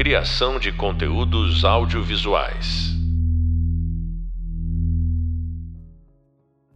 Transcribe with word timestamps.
Criação 0.00 0.58
de 0.58 0.72
conteúdos 0.72 1.62
audiovisuais. 1.62 2.96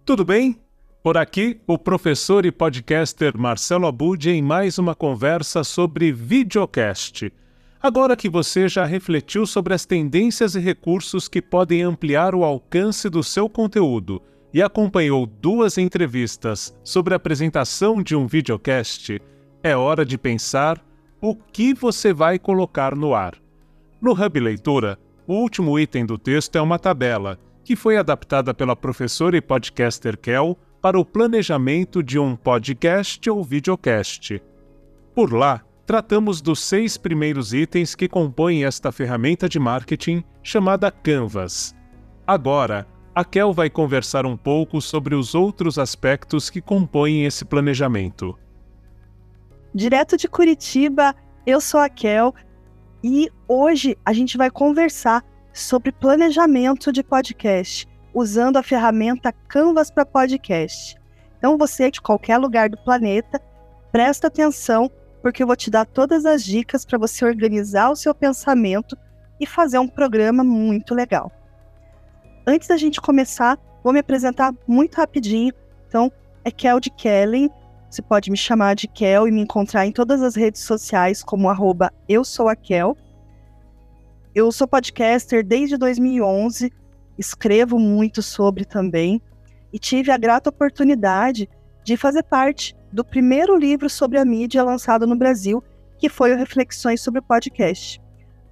Tudo 0.04 0.26
bem? 0.26 0.60
Por 1.02 1.16
aqui, 1.16 1.58
o 1.66 1.78
professor 1.78 2.44
e 2.44 2.52
podcaster 2.52 3.32
Marcelo 3.34 3.86
Abud 3.86 4.28
em 4.28 4.42
mais 4.42 4.76
uma 4.76 4.94
conversa 4.94 5.64
sobre 5.64 6.12
videocast. 6.12 7.32
Agora 7.80 8.14
que 8.14 8.28
você 8.28 8.68
já 8.68 8.84
refletiu 8.84 9.46
sobre 9.46 9.72
as 9.72 9.86
tendências 9.86 10.54
e 10.54 10.60
recursos 10.60 11.26
que 11.26 11.40
podem 11.40 11.80
ampliar 11.80 12.34
o 12.34 12.44
alcance 12.44 13.08
do 13.08 13.22
seu 13.22 13.48
conteúdo 13.48 14.20
e 14.52 14.60
acompanhou 14.60 15.24
duas 15.24 15.78
entrevistas 15.78 16.78
sobre 16.84 17.14
a 17.14 17.16
apresentação 17.16 18.02
de 18.02 18.14
um 18.14 18.26
videocast, 18.26 19.18
é 19.62 19.74
hora 19.74 20.04
de 20.04 20.18
pensar 20.18 20.78
o 21.26 21.34
que 21.34 21.72
você 21.72 22.12
vai 22.12 22.38
colocar 22.38 22.94
no 22.94 23.14
ar. 23.14 23.32
No 23.98 24.12
Hub 24.12 24.38
Leitura, 24.40 24.98
o 25.26 25.32
último 25.32 25.78
item 25.78 26.04
do 26.04 26.18
texto 26.18 26.56
é 26.56 26.60
uma 26.60 26.78
tabela, 26.78 27.38
que 27.64 27.74
foi 27.74 27.96
adaptada 27.96 28.52
pela 28.52 28.76
professora 28.76 29.34
e 29.34 29.40
podcaster 29.40 30.18
Kel 30.18 30.58
para 30.82 31.00
o 31.00 31.04
planejamento 31.04 32.02
de 32.02 32.18
um 32.18 32.36
podcast 32.36 33.30
ou 33.30 33.42
videocast. 33.42 34.38
Por 35.14 35.32
lá, 35.32 35.62
tratamos 35.86 36.42
dos 36.42 36.60
seis 36.60 36.98
primeiros 36.98 37.54
itens 37.54 37.94
que 37.94 38.06
compõem 38.06 38.66
esta 38.66 38.92
ferramenta 38.92 39.48
de 39.48 39.58
marketing 39.58 40.22
chamada 40.42 40.90
Canvas. 40.90 41.74
Agora, 42.26 42.86
a 43.14 43.24
Kel 43.24 43.50
vai 43.50 43.70
conversar 43.70 44.26
um 44.26 44.36
pouco 44.36 44.78
sobre 44.78 45.14
os 45.14 45.34
outros 45.34 45.78
aspectos 45.78 46.50
que 46.50 46.60
compõem 46.60 47.24
esse 47.24 47.46
planejamento. 47.46 48.38
Direto 49.74 50.16
de 50.16 50.28
Curitiba, 50.28 51.16
eu 51.44 51.60
sou 51.60 51.80
a 51.80 51.88
Kel 51.88 52.32
e 53.02 53.28
hoje 53.48 53.98
a 54.04 54.12
gente 54.12 54.38
vai 54.38 54.48
conversar 54.48 55.24
sobre 55.52 55.90
planejamento 55.90 56.92
de 56.92 57.02
podcast 57.02 57.88
usando 58.14 58.56
a 58.56 58.62
ferramenta 58.62 59.32
Canvas 59.48 59.90
para 59.90 60.06
podcast. 60.06 60.96
Então 61.38 61.58
você 61.58 61.90
de 61.90 62.00
qualquer 62.00 62.38
lugar 62.38 62.70
do 62.70 62.78
planeta, 62.84 63.42
presta 63.90 64.28
atenção 64.28 64.88
porque 65.20 65.42
eu 65.42 65.46
vou 65.48 65.56
te 65.56 65.72
dar 65.72 65.86
todas 65.86 66.24
as 66.24 66.44
dicas 66.44 66.84
para 66.84 66.96
você 66.96 67.24
organizar 67.24 67.90
o 67.90 67.96
seu 67.96 68.14
pensamento 68.14 68.96
e 69.40 69.46
fazer 69.46 69.80
um 69.80 69.88
programa 69.88 70.44
muito 70.44 70.94
legal. 70.94 71.32
Antes 72.46 72.68
da 72.68 72.76
gente 72.76 73.00
começar, 73.00 73.58
vou 73.82 73.92
me 73.92 73.98
apresentar 73.98 74.54
muito 74.68 74.94
rapidinho. 74.94 75.52
Então, 75.88 76.12
é 76.44 76.50
Kel 76.52 76.78
de 76.78 76.90
Kellen. 76.90 77.50
Você 77.94 78.02
pode 78.02 78.28
me 78.28 78.36
chamar 78.36 78.74
de 78.74 78.88
Kel 78.88 79.28
e 79.28 79.30
me 79.30 79.40
encontrar 79.40 79.86
em 79.86 79.92
todas 79.92 80.20
as 80.20 80.34
redes 80.34 80.62
sociais 80.62 81.22
como 81.22 81.48
arroba 81.48 81.92
eu 82.08 82.24
sou 82.24 82.48
a 82.48 82.56
Kel. 82.56 82.96
Eu 84.34 84.50
sou 84.50 84.66
podcaster 84.66 85.46
desde 85.46 85.76
2011, 85.76 86.72
escrevo 87.16 87.78
muito 87.78 88.20
sobre 88.20 88.64
também 88.64 89.22
e 89.72 89.78
tive 89.78 90.10
a 90.10 90.16
grata 90.16 90.50
oportunidade 90.50 91.48
de 91.84 91.96
fazer 91.96 92.24
parte 92.24 92.74
do 92.92 93.04
primeiro 93.04 93.56
livro 93.56 93.88
sobre 93.88 94.18
a 94.18 94.24
mídia 94.24 94.64
lançado 94.64 95.06
no 95.06 95.14
Brasil, 95.14 95.62
que 95.96 96.08
foi 96.08 96.32
o 96.32 96.36
Reflexões 96.36 97.00
sobre 97.00 97.20
o 97.20 97.22
Podcast. 97.22 98.02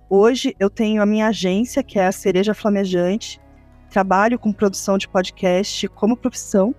Hoje 0.08 0.54
eu 0.60 0.70
tenho 0.70 1.02
a 1.02 1.06
minha 1.06 1.26
agência, 1.26 1.82
que 1.82 1.98
é 1.98 2.06
a 2.06 2.12
Cereja 2.12 2.54
Flamejante, 2.54 3.40
trabalho 3.90 4.38
com 4.38 4.52
produção 4.52 4.96
de 4.96 5.08
podcast 5.08 5.88
como 5.88 6.16
profissão 6.16 6.72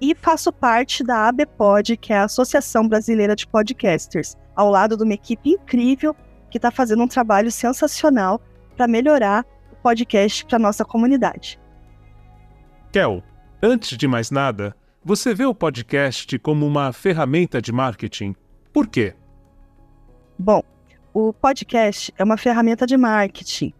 e 0.00 0.14
faço 0.14 0.52
parte 0.52 1.02
da 1.02 1.28
ABPOD, 1.28 1.96
que 1.96 2.12
é 2.12 2.18
a 2.18 2.24
Associação 2.24 2.86
Brasileira 2.86 3.34
de 3.34 3.46
Podcasters, 3.46 4.36
ao 4.54 4.70
lado 4.70 4.96
de 4.96 5.02
uma 5.02 5.14
equipe 5.14 5.50
incrível 5.50 6.14
que 6.50 6.58
está 6.58 6.70
fazendo 6.70 7.02
um 7.02 7.08
trabalho 7.08 7.50
sensacional 7.50 8.40
para 8.76 8.86
melhorar 8.86 9.44
o 9.72 9.76
podcast 9.76 10.44
para 10.44 10.58
nossa 10.58 10.84
comunidade. 10.84 11.58
Kel, 12.92 13.22
antes 13.62 13.96
de 13.96 14.06
mais 14.06 14.30
nada, 14.30 14.74
você 15.04 15.34
vê 15.34 15.44
o 15.44 15.54
podcast 15.54 16.38
como 16.38 16.66
uma 16.66 16.92
ferramenta 16.92 17.60
de 17.60 17.72
marketing. 17.72 18.34
Por 18.72 18.86
quê? 18.86 19.14
Bom, 20.38 20.62
o 21.14 21.32
podcast 21.32 22.12
é 22.18 22.24
uma 22.24 22.36
ferramenta 22.36 22.86
de 22.86 22.96
marketing 22.96 23.72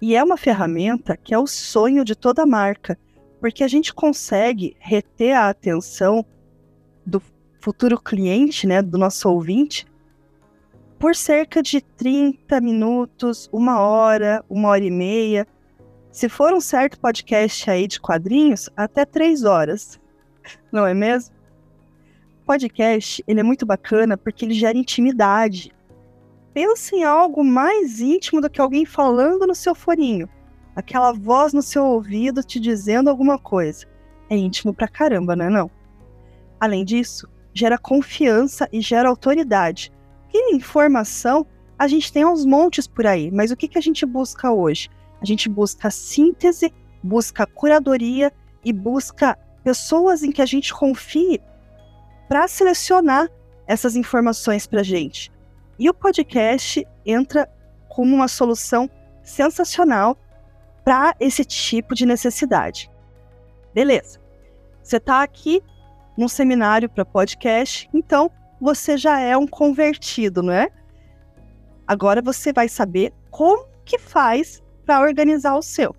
e 0.00 0.16
é 0.16 0.22
uma 0.22 0.36
ferramenta 0.36 1.16
que 1.16 1.32
é 1.32 1.38
o 1.38 1.46
sonho 1.46 2.04
de 2.04 2.14
toda 2.14 2.44
marca, 2.44 2.98
porque 3.46 3.62
a 3.62 3.68
gente 3.68 3.94
consegue 3.94 4.76
reter 4.80 5.36
a 5.36 5.48
atenção 5.48 6.26
do 7.06 7.22
futuro 7.60 7.96
cliente, 7.96 8.66
né, 8.66 8.82
do 8.82 8.98
nosso 8.98 9.30
ouvinte, 9.30 9.86
por 10.98 11.14
cerca 11.14 11.62
de 11.62 11.80
30 11.80 12.60
minutos, 12.60 13.48
uma 13.52 13.78
hora, 13.78 14.44
uma 14.50 14.70
hora 14.70 14.82
e 14.82 14.90
meia. 14.90 15.46
Se 16.10 16.28
for 16.28 16.52
um 16.52 16.60
certo 16.60 16.98
podcast 16.98 17.70
aí 17.70 17.86
de 17.86 18.00
quadrinhos, 18.00 18.68
até 18.76 19.04
três 19.04 19.44
horas. 19.44 20.00
Não 20.72 20.84
é 20.84 20.92
mesmo? 20.92 21.32
Podcast, 22.44 23.22
ele 23.28 23.38
é 23.38 23.44
muito 23.44 23.64
bacana 23.64 24.16
porque 24.16 24.44
ele 24.44 24.54
gera 24.54 24.76
intimidade 24.76 25.72
pensa 26.52 26.96
em 26.96 27.04
algo 27.04 27.44
mais 27.44 28.00
íntimo 28.00 28.40
do 28.40 28.48
que 28.48 28.62
alguém 28.62 28.86
falando 28.86 29.46
no 29.46 29.54
seu 29.54 29.74
foninho. 29.74 30.26
Aquela 30.76 31.12
voz 31.12 31.54
no 31.54 31.62
seu 31.62 31.84
ouvido 31.84 32.42
te 32.42 32.60
dizendo 32.60 33.08
alguma 33.08 33.38
coisa. 33.38 33.86
É 34.28 34.36
íntimo 34.36 34.74
pra 34.74 34.86
caramba, 34.86 35.34
não 35.34 35.46
é 35.46 35.50
não? 35.50 35.70
Além 36.60 36.84
disso, 36.84 37.26
gera 37.54 37.78
confiança 37.78 38.68
e 38.70 38.82
gera 38.82 39.08
autoridade. 39.08 39.90
E 40.32 40.54
informação 40.54 41.46
a 41.78 41.88
gente 41.88 42.12
tem 42.12 42.22
aos 42.22 42.44
montes 42.44 42.86
por 42.86 43.06
aí, 43.06 43.30
mas 43.30 43.50
o 43.50 43.56
que, 43.56 43.68
que 43.68 43.78
a 43.78 43.82
gente 43.82 44.04
busca 44.04 44.52
hoje? 44.52 44.90
A 45.20 45.24
gente 45.24 45.48
busca 45.48 45.90
síntese, 45.90 46.72
busca 47.02 47.46
curadoria 47.46 48.32
e 48.62 48.72
busca 48.72 49.38
pessoas 49.64 50.22
em 50.22 50.30
que 50.30 50.42
a 50.42 50.46
gente 50.46 50.74
confie 50.74 51.40
para 52.28 52.46
selecionar 52.48 53.28
essas 53.66 53.96
informações 53.96 54.66
para 54.66 54.82
gente. 54.82 55.32
E 55.78 55.88
o 55.88 55.94
podcast 55.94 56.86
entra 57.04 57.48
como 57.88 58.14
uma 58.14 58.28
solução 58.28 58.90
sensacional 59.22 60.18
para 60.86 61.16
esse 61.18 61.44
tipo 61.44 61.96
de 61.96 62.06
necessidade. 62.06 62.88
Beleza. 63.74 64.20
Você 64.80 64.98
está 64.98 65.20
aqui 65.20 65.60
num 66.16 66.28
seminário 66.28 66.88
para 66.88 67.04
podcast, 67.04 67.90
então 67.92 68.30
você 68.60 68.96
já 68.96 69.18
é 69.18 69.36
um 69.36 69.48
convertido, 69.48 70.44
não 70.44 70.52
é? 70.52 70.68
Agora 71.88 72.22
você 72.22 72.52
vai 72.52 72.68
saber 72.68 73.12
como 73.32 73.66
que 73.84 73.98
faz 73.98 74.62
para 74.84 75.00
organizar 75.00 75.56
o 75.56 75.62
seu. 75.62 75.94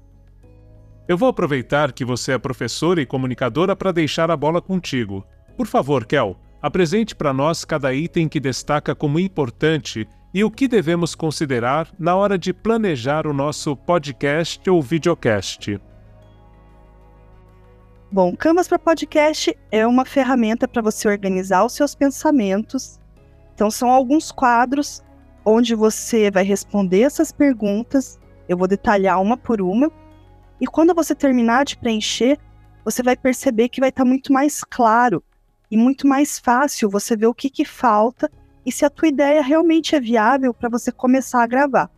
Eu 1.06 1.18
vou 1.18 1.28
aproveitar 1.28 1.92
que 1.92 2.06
você 2.06 2.32
é 2.32 2.38
professora 2.38 3.02
e 3.02 3.06
comunicadora 3.06 3.76
para 3.76 3.92
deixar 3.92 4.32
a 4.32 4.38
bola 4.38 4.62
contigo. 4.62 5.26
Por 5.58 5.68
favor, 5.68 6.06
Kel, 6.06 6.40
Apresente 6.68 7.16
para 7.16 7.32
nós 7.32 7.64
cada 7.64 7.94
item 7.94 8.28
que 8.28 8.42
destaca 8.42 8.94
como 8.94 9.22
importante 9.22 10.06
e 10.34 10.44
o 10.44 10.52
que 10.52 10.68
devemos 10.68 11.16
considerar 11.16 11.88
na 11.98 12.14
hora 12.14 12.38
de 12.38 12.52
planejar 12.52 13.26
o 13.26 13.32
nosso 13.32 13.74
podcast 13.74 14.70
ou 14.70 14.82
videocast. 14.82 15.80
Bom, 18.12 18.36
Canvas 18.36 18.68
para 18.68 18.78
podcast 18.78 19.58
é 19.72 19.88
uma 19.88 20.04
ferramenta 20.04 20.68
para 20.68 20.82
você 20.82 21.08
organizar 21.08 21.64
os 21.64 21.72
seus 21.72 21.96
pensamentos. 21.96 23.00
Então, 23.56 23.72
são 23.72 23.90
alguns 23.90 24.30
quadros 24.30 25.02
onde 25.46 25.74
você 25.74 26.30
vai 26.30 26.44
responder 26.44 27.04
essas 27.04 27.32
perguntas. 27.32 28.20
Eu 28.50 28.58
vou 28.58 28.68
detalhar 28.68 29.22
uma 29.22 29.38
por 29.38 29.62
uma. 29.62 29.90
E 30.60 30.68
quando 30.68 30.94
você 30.94 31.16
terminar 31.16 31.64
de 31.64 31.78
preencher, 31.78 32.38
você 32.84 33.02
vai 33.02 33.16
perceber 33.16 33.70
que 33.70 33.80
vai 33.80 33.88
estar 33.88 34.04
tá 34.04 34.10
muito 34.10 34.34
mais 34.34 34.66
claro 34.66 35.24
e 35.70 35.78
muito 35.78 36.08
mais 36.08 36.40
fácil 36.40 36.90
você 36.90 37.16
ver 37.16 37.28
o 37.28 37.34
que, 37.34 37.50
que 37.50 37.66
falta 37.66 38.32
e 38.66 38.72
se 38.72 38.86
a 38.86 38.90
tua 38.90 39.08
ideia 39.08 39.42
realmente 39.42 39.96
é 39.96 40.00
viável 40.00 40.54
para 40.54 40.70
você 40.70 40.92
começar 40.92 41.44
a 41.44 41.48
gravar. 41.48 41.90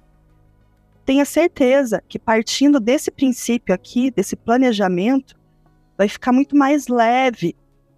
Tenha 1.06 1.25
certeza 1.25 2.04
que 2.07 2.19
partindo 2.19 2.80
desse 2.80 3.10
princípio 3.10 3.74
aqui, 3.74 4.12
desse 4.12 4.36
planejamento, 4.36 5.36
vai 5.98 6.07
ficar 6.07 6.31
muito 6.31 6.56
mais 6.56 6.88
leve 6.88 7.56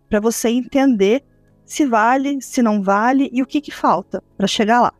para 0.10 0.20
você 0.20 0.50
entender 0.50 1.24
se 1.66 1.86
vale, 1.86 2.42
se 2.42 2.62
não 2.62 2.82
vale 2.82 3.30
e 3.32 3.42
o 3.42 3.46
que, 3.46 3.62
que 3.62 3.72
falta 3.72 4.24
para 4.38 4.48
chegar 4.48 4.82
lá. 4.82 4.94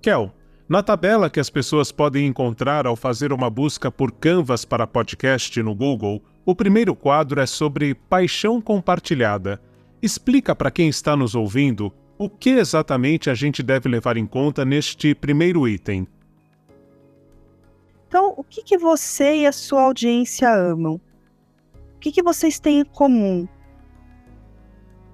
Kel, 0.00 0.32
na 0.68 0.82
tabela 0.82 1.28
que 1.28 1.38
as 1.38 1.50
pessoas 1.50 1.92
podem 1.92 2.26
encontrar 2.26 2.86
ao 2.86 2.96
fazer 2.96 3.32
uma 3.32 3.50
busca 3.50 3.90
por 3.90 4.10
Canvas 4.10 4.64
para 4.64 4.86
podcast 4.86 5.62
no 5.62 5.74
Google, 5.74 6.22
o 6.44 6.54
primeiro 6.54 6.94
quadro 6.94 7.40
é 7.40 7.46
sobre 7.46 7.94
paixão 7.94 8.60
compartilhada. 8.60 9.60
Explica 10.02 10.54
para 10.54 10.70
quem 10.70 10.88
está 10.88 11.16
nos 11.16 11.34
ouvindo 11.34 11.92
o 12.18 12.28
que 12.28 12.50
exatamente 12.50 13.30
a 13.30 13.34
gente 13.34 13.62
deve 13.62 13.88
levar 13.88 14.16
em 14.16 14.26
conta 14.26 14.64
neste 14.64 15.14
primeiro 15.14 15.68
item. 15.68 16.06
Então, 18.08 18.34
o 18.36 18.44
que, 18.44 18.62
que 18.62 18.76
você 18.76 19.36
e 19.36 19.46
a 19.46 19.52
sua 19.52 19.82
audiência 19.82 20.52
amam? 20.52 21.00
O 21.96 21.98
que, 21.98 22.12
que 22.12 22.22
vocês 22.22 22.58
têm 22.58 22.80
em 22.80 22.84
comum? 22.84 23.46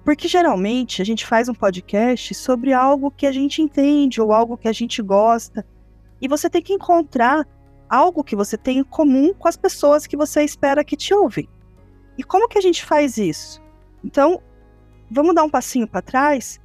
Porque 0.03 0.27
geralmente 0.27 1.01
a 1.01 1.05
gente 1.05 1.25
faz 1.25 1.47
um 1.47 1.53
podcast 1.53 2.33
sobre 2.33 2.73
algo 2.73 3.11
que 3.11 3.27
a 3.27 3.31
gente 3.31 3.61
entende 3.61 4.19
ou 4.19 4.33
algo 4.33 4.57
que 4.57 4.67
a 4.67 4.73
gente 4.73 5.01
gosta. 5.01 5.65
E 6.19 6.27
você 6.27 6.49
tem 6.49 6.61
que 6.61 6.73
encontrar 6.73 7.47
algo 7.89 8.23
que 8.23 8.35
você 8.35 8.57
tem 8.57 8.79
em 8.79 8.83
comum 8.83 9.33
com 9.33 9.47
as 9.47 9.57
pessoas 9.57 10.05
que 10.05 10.15
você 10.15 10.43
espera 10.43 10.83
que 10.83 10.95
te 10.95 11.13
ouvem. 11.13 11.49
E 12.17 12.23
como 12.23 12.47
que 12.47 12.57
a 12.57 12.61
gente 12.61 12.85
faz 12.85 13.17
isso? 13.17 13.61
Então, 14.03 14.41
vamos 15.09 15.33
dar 15.33 15.43
um 15.43 15.49
passinho 15.49 15.87
para 15.87 16.01
trás 16.01 16.59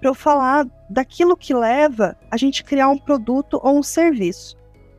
para 0.00 0.10
eu 0.10 0.14
falar 0.14 0.66
daquilo 0.90 1.36
que 1.36 1.54
leva 1.54 2.16
a 2.30 2.36
gente 2.36 2.62
criar 2.62 2.88
um 2.88 2.98
produto 2.98 3.60
ou 3.62 3.78
um 3.78 3.82
serviço. 3.82 4.56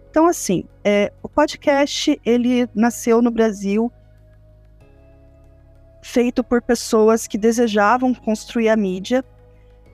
Então, 0.09 0.25
assim, 0.25 0.65
é, 0.83 1.13
o 1.21 1.29
podcast 1.29 2.19
ele 2.25 2.67
nasceu 2.73 3.21
no 3.21 3.29
Brasil 3.29 3.91
feito 6.01 6.43
por 6.43 6.61
pessoas 6.61 7.27
que 7.27 7.37
desejavam 7.37 8.13
construir 8.13 8.69
a 8.69 8.77
mídia, 8.77 9.23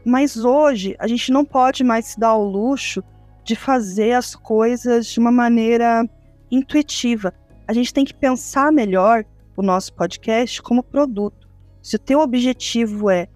mas 0.05 0.37
hoje 0.37 0.95
a 0.99 1.07
gente 1.07 1.31
não 1.31 1.43
pode 1.43 1.83
mais 1.83 2.05
se 2.05 2.19
dar 2.19 2.29
ao 2.29 2.43
luxo 2.43 3.03
de 3.43 3.55
fazer 3.55 4.13
as 4.13 4.35
coisas 4.35 5.07
de 5.07 5.19
uma 5.19 5.31
maneira 5.31 6.07
intuitiva. 6.49 7.33
A 7.67 7.73
gente 7.73 7.93
tem 7.93 8.05
que 8.05 8.13
pensar 8.13 8.71
melhor 8.71 9.25
o 9.55 9.61
nosso 9.61 9.93
podcast 9.93 10.61
como 10.61 10.83
produto. 10.83 11.49
Se 11.81 11.95
o 11.95 11.99
teu 11.99 12.19
objetivo 12.19 13.09
é 13.09 13.27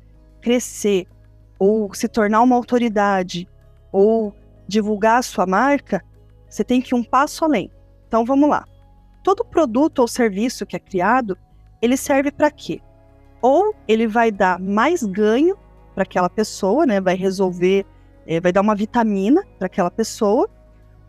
crescer 0.42 1.07
ou 1.59 1.94
se 1.94 2.07
tornar 2.07 2.42
uma 2.42 2.56
autoridade 2.56 3.48
ou 3.92 4.33
divulgar 4.68 5.19
a 5.19 5.24
sua 5.24 5.45
marca, 5.45 6.04
você 6.50 6.63
tem 6.63 6.81
que 6.81 6.94
ir 6.94 6.98
um 6.98 7.04
passo 7.04 7.44
além. 7.44 7.71
Então 8.07 8.24
vamos 8.24 8.50
lá. 8.50 8.65
Todo 9.24 9.44
produto 9.44 10.00
ou 10.00 10.07
serviço 10.07 10.65
que 10.65 10.75
é 10.75 10.80
criado, 10.80 11.38
ele 11.81 11.98
serve 11.98 12.31
para 12.31 12.50
quê? 12.50 12.80
Ou 13.42 13.75
ele 13.88 14.07
vai 14.07 14.31
dar 14.31 14.59
mais 14.59 15.04
ganho 15.04 15.57
para 15.94 16.04
aquela 16.04 16.30
pessoa, 16.30 16.86
né? 16.86 17.01
Vai 17.01 17.15
resolver, 17.15 17.86
é, 18.27 18.39
vai 18.41 18.51
dar 18.51 18.62
uma 18.62 18.75
vitamina 18.75 19.44
para 19.57 19.68
aquela 19.68 19.89
pessoa, 19.89 20.50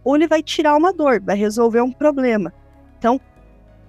ou 0.04 0.16
ele 0.16 0.28
vai 0.28 0.42
tirar 0.42 0.76
uma 0.76 0.92
dor, 0.92 1.20
vai 1.20 1.36
resolver 1.36 1.80
um 1.80 1.92
problema. 1.92 2.54
Então, 2.96 3.20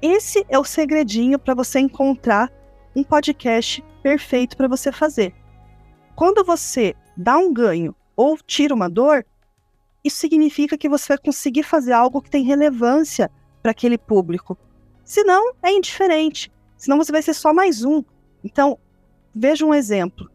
esse 0.02 0.46
é 0.50 0.58
o 0.58 0.64
segredinho 0.64 1.38
para 1.38 1.54
você 1.54 1.80
encontrar 1.80 2.52
um 2.96 3.04
podcast 3.04 3.84
perfeito 4.02 4.58
para 4.58 4.68
você 4.68 4.92
fazer. 4.92 5.34
Quando 6.16 6.44
você 6.44 6.96
dá 7.16 7.38
um 7.38 7.54
ganho 7.54 7.96
ou 8.16 8.38
tira 8.38 8.74
uma 8.74 8.90
dor, 8.90 9.26
isso 10.04 10.18
significa 10.18 10.78
que 10.78 10.90
você 10.90 11.10
vai 11.10 11.18
conseguir 11.18 11.64
fazer 11.64 11.94
algo 11.94 12.22
que 12.22 12.30
tem 12.30 12.44
relevância 12.44 13.30
para 13.62 13.72
aquele 13.72 13.98
público. 13.98 14.58
Senão, 15.04 15.54
é 15.62 15.72
indiferente. 15.72 16.52
Senão, 16.78 16.98
você 16.98 17.12
vai 17.12 17.22
ser 17.22 17.34
só 17.34 17.54
mais 17.54 17.84
um. 17.84 18.04
Então, 18.44 18.80
veja 19.36 19.66
um 19.66 19.74
exemplo. 19.74 20.30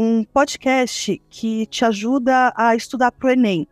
Um 0.00 0.22
podcast 0.22 1.20
que 1.28 1.66
te 1.66 1.84
ajuda 1.84 2.52
a 2.56 2.76
estudar 2.76 3.10
para 3.10 3.26
o 3.26 3.30
Enem. 3.32 3.66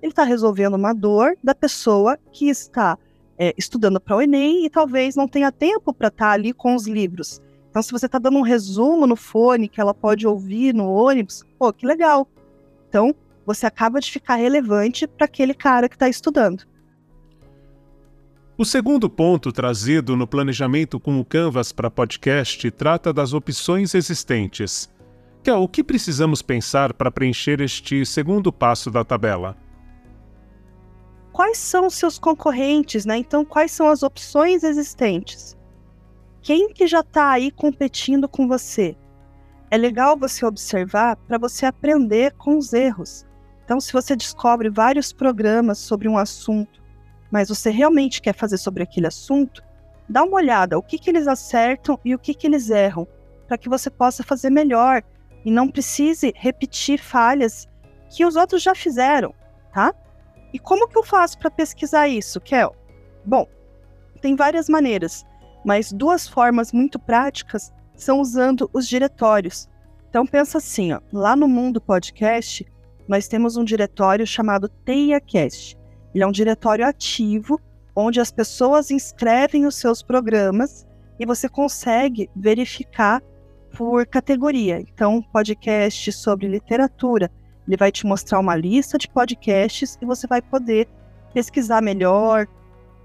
Ele 0.00 0.12
está 0.12 0.22
resolvendo 0.22 0.74
uma 0.74 0.92
dor 0.92 1.36
da 1.42 1.56
pessoa 1.56 2.16
que 2.30 2.48
está 2.48 2.96
é, 3.36 3.52
estudando 3.58 4.00
para 4.00 4.14
o 4.14 4.22
Enem 4.22 4.64
e 4.64 4.70
talvez 4.70 5.16
não 5.16 5.26
tenha 5.26 5.50
tempo 5.50 5.92
para 5.92 6.06
estar 6.06 6.26
tá 6.26 6.30
ali 6.30 6.52
com 6.52 6.76
os 6.76 6.86
livros. 6.86 7.42
Então, 7.68 7.82
se 7.82 7.90
você 7.90 8.06
está 8.06 8.20
dando 8.20 8.38
um 8.38 8.42
resumo 8.42 9.08
no 9.08 9.16
fone 9.16 9.68
que 9.68 9.80
ela 9.80 9.92
pode 9.92 10.24
ouvir 10.24 10.72
no 10.72 10.88
ônibus, 10.88 11.42
pô, 11.58 11.72
que 11.72 11.84
legal. 11.84 12.28
Então, 12.88 13.12
você 13.44 13.66
acaba 13.66 13.98
de 13.98 14.08
ficar 14.08 14.36
relevante 14.36 15.08
para 15.08 15.24
aquele 15.24 15.52
cara 15.52 15.88
que 15.88 15.96
está 15.96 16.08
estudando. 16.08 16.62
O 18.56 18.64
segundo 18.64 19.10
ponto 19.10 19.50
trazido 19.50 20.16
no 20.16 20.28
planejamento 20.28 21.00
com 21.00 21.18
o 21.18 21.24
Canvas 21.24 21.72
para 21.72 21.90
podcast 21.90 22.70
trata 22.70 23.12
das 23.12 23.32
opções 23.32 23.96
existentes. 23.96 24.88
É 25.44 25.52
o 25.52 25.68
que 25.68 25.82
precisamos 25.82 26.40
pensar 26.40 26.94
para 26.94 27.10
preencher 27.10 27.60
este 27.60 28.06
segundo 28.06 28.52
passo 28.52 28.90
da 28.90 29.04
tabela? 29.04 29.56
Quais 31.32 31.58
são 31.58 31.90
seus 31.90 32.18
concorrentes, 32.18 33.04
né? 33.04 33.16
Então, 33.16 33.44
quais 33.44 33.72
são 33.72 33.88
as 33.88 34.02
opções 34.02 34.62
existentes? 34.62 35.56
quem 36.42 36.72
que 36.72 36.88
já 36.88 37.00
está 37.00 37.30
aí 37.30 37.50
competindo 37.50 38.28
com 38.28 38.48
você. 38.48 38.96
É 39.70 39.76
legal 39.76 40.18
você 40.18 40.44
observar 40.44 41.16
para 41.16 41.38
você 41.38 41.64
aprender 41.64 42.32
com 42.32 42.58
os 42.58 42.72
erros. 42.72 43.24
Então, 43.64 43.80
se 43.80 43.92
você 43.92 44.16
descobre 44.16 44.68
vários 44.68 45.12
programas 45.12 45.78
sobre 45.78 46.08
um 46.08 46.18
assunto, 46.18 46.82
mas 47.30 47.48
você 47.48 47.70
realmente 47.70 48.20
quer 48.20 48.34
fazer 48.34 48.58
sobre 48.58 48.82
aquele 48.82 49.06
assunto, 49.06 49.62
dá 50.08 50.24
uma 50.24 50.36
olhada 50.36 50.76
o 50.76 50.82
que, 50.82 50.98
que 50.98 51.08
eles 51.08 51.28
acertam 51.28 51.98
e 52.04 52.14
o 52.14 52.18
que, 52.18 52.34
que 52.34 52.46
eles 52.46 52.68
erram, 52.68 53.06
para 53.46 53.56
que 53.56 53.68
você 53.68 53.88
possa 53.88 54.22
fazer 54.22 54.50
melhor 54.50 55.02
e 55.44 55.50
não 55.50 55.68
precise 55.68 56.32
repetir 56.36 56.98
falhas 56.98 57.68
que 58.10 58.24
os 58.24 58.36
outros 58.36 58.62
já 58.62 58.74
fizeram, 58.74 59.34
tá? 59.72 59.94
E 60.52 60.58
como 60.58 60.88
que 60.88 60.98
eu 60.98 61.02
faço 61.02 61.38
para 61.38 61.50
pesquisar 61.50 62.08
isso, 62.08 62.40
Kel? 62.40 62.76
Bom, 63.24 63.46
tem 64.20 64.36
várias 64.36 64.68
maneiras 64.68 65.24
mas 65.64 65.92
duas 65.92 66.26
formas 66.26 66.72
muito 66.72 66.98
práticas 66.98 67.72
são 67.94 68.20
usando 68.20 68.68
os 68.72 68.88
diretórios. 68.88 69.68
Então 70.08 70.26
pensa 70.26 70.58
assim, 70.58 70.92
ó, 70.92 71.00
lá 71.12 71.36
no 71.36 71.48
mundo 71.48 71.80
podcast, 71.80 72.66
nós 73.08 73.28
temos 73.28 73.56
um 73.56 73.64
diretório 73.64 74.26
chamado 74.26 74.68
TeiaCast. 74.68 75.78
Ele 76.14 76.24
é 76.24 76.26
um 76.26 76.32
diretório 76.32 76.86
ativo 76.86 77.60
onde 77.94 78.20
as 78.20 78.30
pessoas 78.30 78.90
inscrevem 78.90 79.66
os 79.66 79.76
seus 79.76 80.02
programas 80.02 80.86
e 81.18 81.26
você 81.26 81.48
consegue 81.48 82.28
verificar 82.34 83.22
por 83.76 84.06
categoria. 84.06 84.80
Então, 84.80 85.22
podcast 85.22 86.12
sobre 86.12 86.48
literatura, 86.48 87.30
ele 87.66 87.76
vai 87.76 87.90
te 87.90 88.06
mostrar 88.06 88.38
uma 88.38 88.56
lista 88.56 88.98
de 88.98 89.08
podcasts 89.08 89.98
e 90.00 90.04
você 90.04 90.26
vai 90.26 90.42
poder 90.42 90.88
pesquisar 91.32 91.80
melhor, 91.80 92.46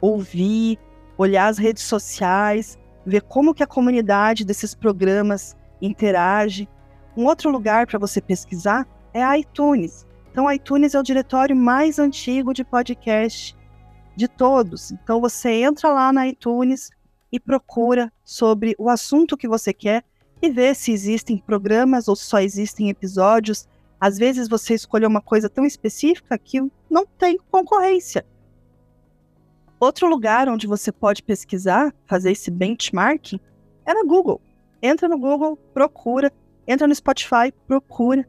ouvir, 0.02 0.78
olhar 1.18 1.48
as 1.48 1.58
redes 1.58 1.84
sociais, 1.84 2.78
ver 3.06 3.22
como 3.22 3.54
que 3.54 3.64
a 3.64 3.68
comunidade 3.68 4.46
desses 4.46 4.76
programas 4.76 5.56
interage. 5.82 6.68
Um 7.16 7.26
outro 7.26 7.50
lugar 7.50 7.88
para 7.88 8.00
você 8.00 8.22
pesquisar 8.22 8.88
é 9.14 9.24
a 9.24 9.38
iTunes. 9.38 10.06
Então, 10.32 10.48
a 10.48 10.56
iTunes 10.56 10.94
é 10.94 11.00
o 11.00 11.04
diretório 11.04 11.56
mais 11.56 11.98
antigo 11.98 12.54
de 12.54 12.64
podcast 12.64 13.56
de 14.16 14.28
todos. 14.28 14.92
Então, 14.92 15.22
você 15.22 15.50
entra 15.64 15.90
lá 15.90 16.12
na 16.12 16.28
iTunes 16.28 16.90
e 17.32 17.40
procura 17.40 18.12
sobre 18.24 18.76
o 18.78 18.90
assunto 18.90 19.38
que 19.38 19.48
você 19.48 19.74
quer 19.74 20.04
e 20.42 20.50
vê 20.50 20.74
se 20.74 20.92
existem 20.92 21.38
programas 21.38 22.08
ou 22.08 22.16
só 22.16 22.40
existem 22.40 22.90
episódios. 22.90 23.68
Às 24.00 24.18
vezes 24.18 24.48
você 24.48 24.74
escolheu 24.74 25.10
uma 25.10 25.22
coisa 25.22 25.50
tão 25.50 25.66
específica 25.66 26.38
que 26.38 26.62
não 26.90 27.06
tem 27.06 27.38
concorrência. 27.50 28.26
Outro 29.80 30.08
lugar 30.08 30.50
onde 30.50 30.66
você 30.66 30.92
pode 30.92 31.22
pesquisar, 31.22 31.94
fazer 32.06 32.32
esse 32.32 32.50
benchmarking, 32.50 33.40
é 33.86 33.94
no 33.94 34.06
Google. 34.06 34.42
Entra 34.82 35.08
no 35.08 35.18
Google, 35.18 35.58
procura, 35.74 36.32
entra 36.68 36.88
no 36.88 36.96
Spotify, 36.96 37.52
procura, 37.68 38.28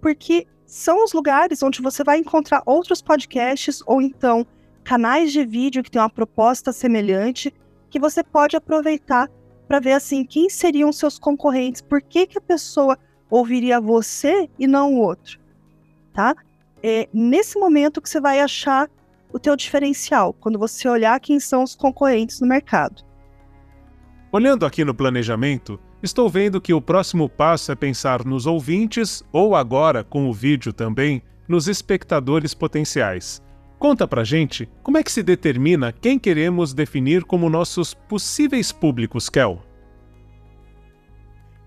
porque 0.00 0.46
são 0.66 1.04
os 1.04 1.12
lugares 1.12 1.62
onde 1.62 1.80
você 1.80 2.02
vai 2.02 2.18
encontrar 2.18 2.62
outros 2.66 3.00
podcasts 3.00 3.82
ou 3.86 4.02
então 4.02 4.46
canais 4.82 5.32
de 5.32 5.44
vídeo 5.44 5.82
que 5.82 5.90
têm 5.90 6.00
uma 6.00 6.10
proposta 6.10 6.72
semelhante 6.72 7.52
que 7.90 8.00
você 8.00 8.22
pode 8.22 8.56
aproveitar 8.56 9.30
para 9.66 9.80
ver 9.80 9.92
assim 9.92 10.24
quem 10.24 10.48
seriam 10.48 10.92
seus 10.92 11.18
concorrentes, 11.18 11.80
por 11.80 12.00
que, 12.00 12.26
que 12.26 12.38
a 12.38 12.40
pessoa 12.40 12.98
ouviria 13.28 13.80
você 13.80 14.48
e 14.58 14.66
não 14.66 14.94
o 14.94 15.00
outro, 15.00 15.40
tá? 16.12 16.34
É 16.82 17.08
nesse 17.12 17.58
momento 17.58 18.00
que 18.00 18.08
você 18.08 18.20
vai 18.20 18.40
achar 18.40 18.88
o 19.32 19.38
teu 19.38 19.56
diferencial 19.56 20.32
quando 20.32 20.58
você 20.58 20.88
olhar 20.88 21.18
quem 21.20 21.40
são 21.40 21.62
os 21.62 21.74
concorrentes 21.74 22.40
no 22.40 22.46
mercado. 22.46 23.02
Olhando 24.30 24.66
aqui 24.66 24.84
no 24.84 24.94
planejamento, 24.94 25.80
estou 26.02 26.28
vendo 26.28 26.60
que 26.60 26.74
o 26.74 26.80
próximo 26.80 27.28
passo 27.28 27.72
é 27.72 27.74
pensar 27.74 28.24
nos 28.24 28.46
ouvintes 28.46 29.22
ou 29.32 29.54
agora 29.54 30.04
com 30.04 30.28
o 30.28 30.32
vídeo 30.32 30.72
também 30.72 31.22
nos 31.48 31.68
espectadores 31.68 32.54
potenciais. 32.54 33.42
Conta 33.78 34.08
pra 34.08 34.24
gente 34.24 34.68
como 34.82 34.98
é 34.98 35.02
que 35.02 35.12
se 35.12 35.22
determina 35.22 35.92
quem 35.92 36.18
queremos 36.18 36.72
definir 36.72 37.24
como 37.24 37.50
nossos 37.50 37.92
possíveis 37.92 38.72
públicos, 38.72 39.28
Kel. 39.28 39.62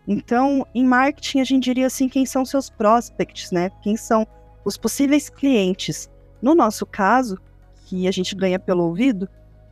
Então, 0.08 0.66
em 0.74 0.84
marketing 0.84 1.39
a 1.39 1.44
gente 1.44 1.63
diria 1.66 1.86
assim 1.86 2.10
quem 2.10 2.25
são 2.25 2.44
seus 2.44 2.68
prospects, 2.68 3.51
né? 3.51 3.70
Quem 3.84 3.96
são 3.96 4.25
os 4.66 4.75
possíveis 4.75 5.30
clientes. 5.30 6.10
No 6.42 6.56
nosso 6.56 6.86
caso, 6.86 7.38
que 7.86 8.08
a 8.08 8.12
gente 8.12 8.36
ganha 8.36 8.58
pelo 8.58 8.86
ouvido, 8.86 9.30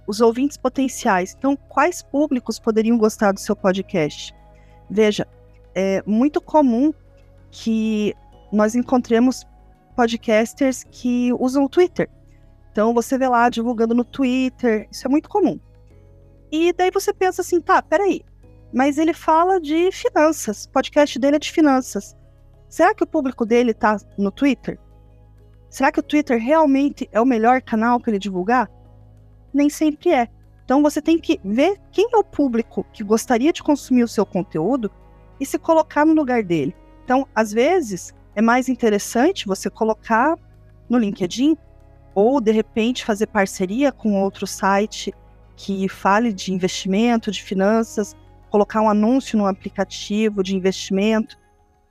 os 0.08 0.22
ouvintes 0.22 0.58
potenciais. 0.58 1.36
Então, 1.38 1.56
quais 1.56 2.04
públicos 2.04 2.60
poderiam 2.60 2.98
gostar 2.98 3.32
do 3.32 3.40
seu 3.40 3.56
podcast? 3.56 4.34
Veja, 4.90 5.28
é 5.74 6.04
muito 6.06 6.40
comum 6.40 6.94
que 7.50 8.14
nós 8.54 8.76
encontremos 8.76 9.44
podcasters 9.96 10.84
que 10.92 11.34
usam 11.40 11.66
o 11.66 11.70
Twitter. 11.70 12.10
Então, 12.78 12.94
você 12.94 13.18
vê 13.18 13.28
lá 13.28 13.50
divulgando 13.50 13.96
no 13.96 14.04
Twitter, 14.04 14.88
isso 14.92 15.08
é 15.08 15.10
muito 15.10 15.28
comum. 15.28 15.60
E 16.52 16.72
daí 16.72 16.92
você 16.94 17.12
pensa 17.12 17.42
assim, 17.42 17.60
tá, 17.60 17.82
peraí, 17.82 18.22
mas 18.72 19.00
ele 19.00 19.16
fala 19.16 19.60
de 19.60 19.92
finanças. 19.92 20.66
O 20.66 20.70
podcast 20.70 21.18
dele 21.18 21.38
é 21.38 21.40
de 21.40 21.52
finanças. 21.52 22.16
Será 22.70 22.94
que 22.94 23.04
o 23.04 23.08
público 23.08 23.48
dele 23.48 23.72
está 23.72 23.98
no 24.16 24.30
Twitter? 24.30 24.78
Será 25.72 25.92
que 25.92 26.00
o 26.00 26.04
Twitter 26.04 26.40
realmente 26.40 27.10
é 27.12 27.20
o 27.20 27.26
melhor 27.26 27.64
canal 27.64 28.00
para 28.00 28.12
ele 28.12 28.20
divulgar? 28.20 28.70
Nem 29.52 29.72
sempre 29.72 30.12
é. 30.12 30.28
Então 30.64 30.84
você 30.84 31.02
tem 31.02 31.18
que 31.18 31.42
ver 31.44 31.82
quem 31.92 32.08
é 32.14 32.18
o 32.18 32.24
público 32.24 32.86
que 32.94 33.04
gostaria 33.04 33.52
de 33.52 33.64
consumir 33.64 34.04
o 34.04 34.08
seu 34.08 34.24
conteúdo 34.24 34.92
e 35.40 35.48
se 35.48 35.58
colocar 35.58 36.06
no 36.06 36.14
lugar 36.14 36.44
dele. 36.44 36.76
Então, 37.04 37.28
às 37.34 37.52
vezes, 37.52 38.14
é 38.36 38.42
mais 38.42 38.70
interessante 38.70 39.48
você 39.48 39.68
colocar 39.68 40.38
no 40.88 41.00
LinkedIn 41.00 41.58
ou 42.18 42.42
de 42.42 42.52
repente 42.52 43.06
fazer 43.06 43.28
parceria 43.28 43.92
com 43.92 44.20
outro 44.20 44.48
site 44.48 45.14
que 45.56 45.88
fale 45.88 46.34
de 46.34 46.52
investimento, 46.52 47.30
de 47.30 47.44
finanças, 47.44 48.16
colocar 48.50 48.82
um 48.82 48.90
anúncio 48.90 49.38
no 49.38 49.46
aplicativo 49.46 50.42
de 50.42 50.56
investimento. 50.56 51.38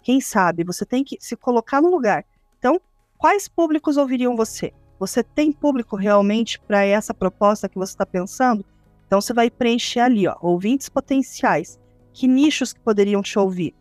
Quem 0.02 0.21
sabe? 0.21 0.64
Você 0.64 0.85
tem 0.85 1.04
que 1.04 1.16
se 1.21 1.37
colocar 1.37 1.80
no 1.80 1.88
lugar. 1.88 2.25
Então, 2.59 2.80
quais 3.16 3.47
públicos 3.47 3.97
ouviriam 3.97 4.35
você? 4.35 4.73
Você 4.99 5.23
tem 5.23 5.52
público 5.52 5.95
realmente 5.95 6.59
para 6.59 6.85
essa 6.85 7.14
proposta 7.14 7.68
que 7.68 7.78
você 7.78 7.92
está 7.92 8.04
pensando? 8.04 8.64
Então 9.06 9.21
você 9.21 9.33
vai 9.33 9.49
preencher 9.49 10.00
ali, 10.00 10.26
ó, 10.26 10.35
ouvintes 10.40 10.88
potenciais. 10.88 11.78
Que 12.12 12.26
nichos 12.26 12.73
que 12.73 12.80
poderiam 12.80 13.23
te 13.23 13.38
ouvir? 13.38 13.76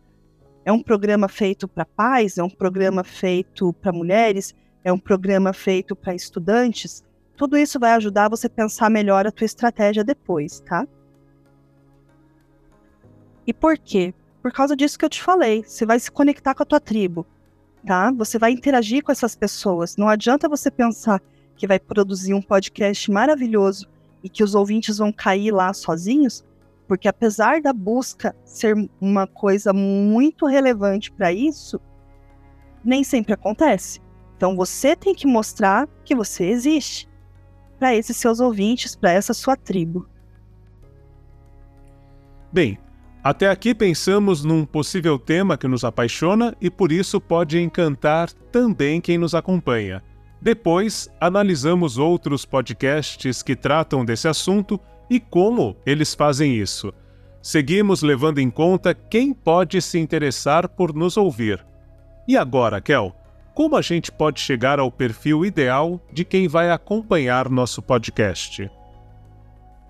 É 0.64 0.70
um 0.70 0.80
programa 0.80 1.26
feito 1.26 1.66
para 1.66 1.84
pais? 1.84 2.38
É 2.38 2.42
um 2.44 2.50
programa 2.50 3.02
feito 3.02 3.72
para 3.72 3.92
mulheres? 3.92 4.54
É 4.86 4.92
um 4.92 4.98
programa 4.98 5.52
feito 5.52 5.96
para 5.96 6.14
estudantes? 6.14 7.04
Tudo 7.36 7.58
isso 7.58 7.80
vai 7.80 7.90
ajudar 7.94 8.30
você 8.30 8.46
a 8.46 8.50
pensar 8.50 8.88
melhor 8.88 9.26
a 9.26 9.32
tua 9.32 9.44
estratégia 9.44 10.04
depois, 10.04 10.60
tá? 10.60 10.86
E 13.44 13.52
por 13.52 13.76
quê? 13.76 14.14
Por 14.40 14.52
causa 14.52 14.76
disso 14.76 14.96
que 14.96 15.04
eu 15.04 15.10
te 15.10 15.20
falei. 15.20 15.64
Você 15.64 15.84
vai 15.84 15.98
se 15.98 16.10
conectar 16.10 16.54
com 16.54 16.62
a 16.62 16.66
tua 16.66 16.78
tribo 16.78 17.26
tá? 17.86 18.10
Você 18.10 18.38
vai 18.38 18.50
interagir 18.50 19.02
com 19.02 19.12
essas 19.12 19.36
pessoas. 19.36 19.96
Não 19.96 20.08
adianta 20.08 20.48
você 20.48 20.70
pensar 20.70 21.22
que 21.56 21.66
vai 21.66 21.78
produzir 21.78 22.34
um 22.34 22.42
podcast 22.42 23.10
maravilhoso 23.10 23.88
e 24.22 24.28
que 24.28 24.42
os 24.42 24.54
ouvintes 24.54 24.98
vão 24.98 25.12
cair 25.12 25.52
lá 25.52 25.72
sozinhos, 25.72 26.44
porque 26.88 27.08
apesar 27.08 27.62
da 27.62 27.72
busca 27.72 28.34
ser 28.44 28.74
uma 29.00 29.26
coisa 29.26 29.72
muito 29.72 30.46
relevante 30.46 31.12
para 31.12 31.32
isso, 31.32 31.80
nem 32.84 33.04
sempre 33.04 33.32
acontece. 33.32 34.00
Então 34.36 34.54
você 34.54 34.94
tem 34.94 35.14
que 35.14 35.26
mostrar 35.26 35.88
que 36.04 36.14
você 36.14 36.44
existe 36.44 37.08
para 37.78 37.94
esses 37.94 38.16
seus 38.16 38.40
ouvintes, 38.40 38.94
para 38.94 39.12
essa 39.12 39.32
sua 39.32 39.56
tribo. 39.56 40.06
Bem, 42.52 42.78
até 43.22 43.48
aqui 43.48 43.74
pensamos 43.74 44.44
num 44.44 44.64
possível 44.64 45.18
tema 45.18 45.58
que 45.58 45.66
nos 45.66 45.84
apaixona 45.84 46.56
e 46.60 46.70
por 46.70 46.92
isso 46.92 47.20
pode 47.20 47.58
encantar 47.58 48.30
também 48.52 49.00
quem 49.00 49.18
nos 49.18 49.34
acompanha. 49.34 50.02
Depois, 50.40 51.08
analisamos 51.20 51.98
outros 51.98 52.44
podcasts 52.44 53.42
que 53.42 53.56
tratam 53.56 54.04
desse 54.04 54.28
assunto 54.28 54.78
e 55.10 55.18
como 55.18 55.76
eles 55.84 56.14
fazem 56.14 56.54
isso. 56.54 56.92
Seguimos 57.42 58.02
levando 58.02 58.38
em 58.38 58.50
conta 58.50 58.94
quem 58.94 59.32
pode 59.32 59.80
se 59.80 59.98
interessar 59.98 60.68
por 60.68 60.94
nos 60.94 61.16
ouvir. 61.16 61.64
E 62.28 62.36
agora, 62.36 62.80
Kel, 62.80 63.14
como 63.56 63.74
a 63.74 63.80
gente 63.80 64.12
pode 64.12 64.38
chegar 64.38 64.78
ao 64.78 64.92
perfil 64.92 65.42
ideal 65.42 65.98
de 66.12 66.26
quem 66.26 66.46
vai 66.46 66.70
acompanhar 66.70 67.48
nosso 67.48 67.80
podcast? 67.80 68.70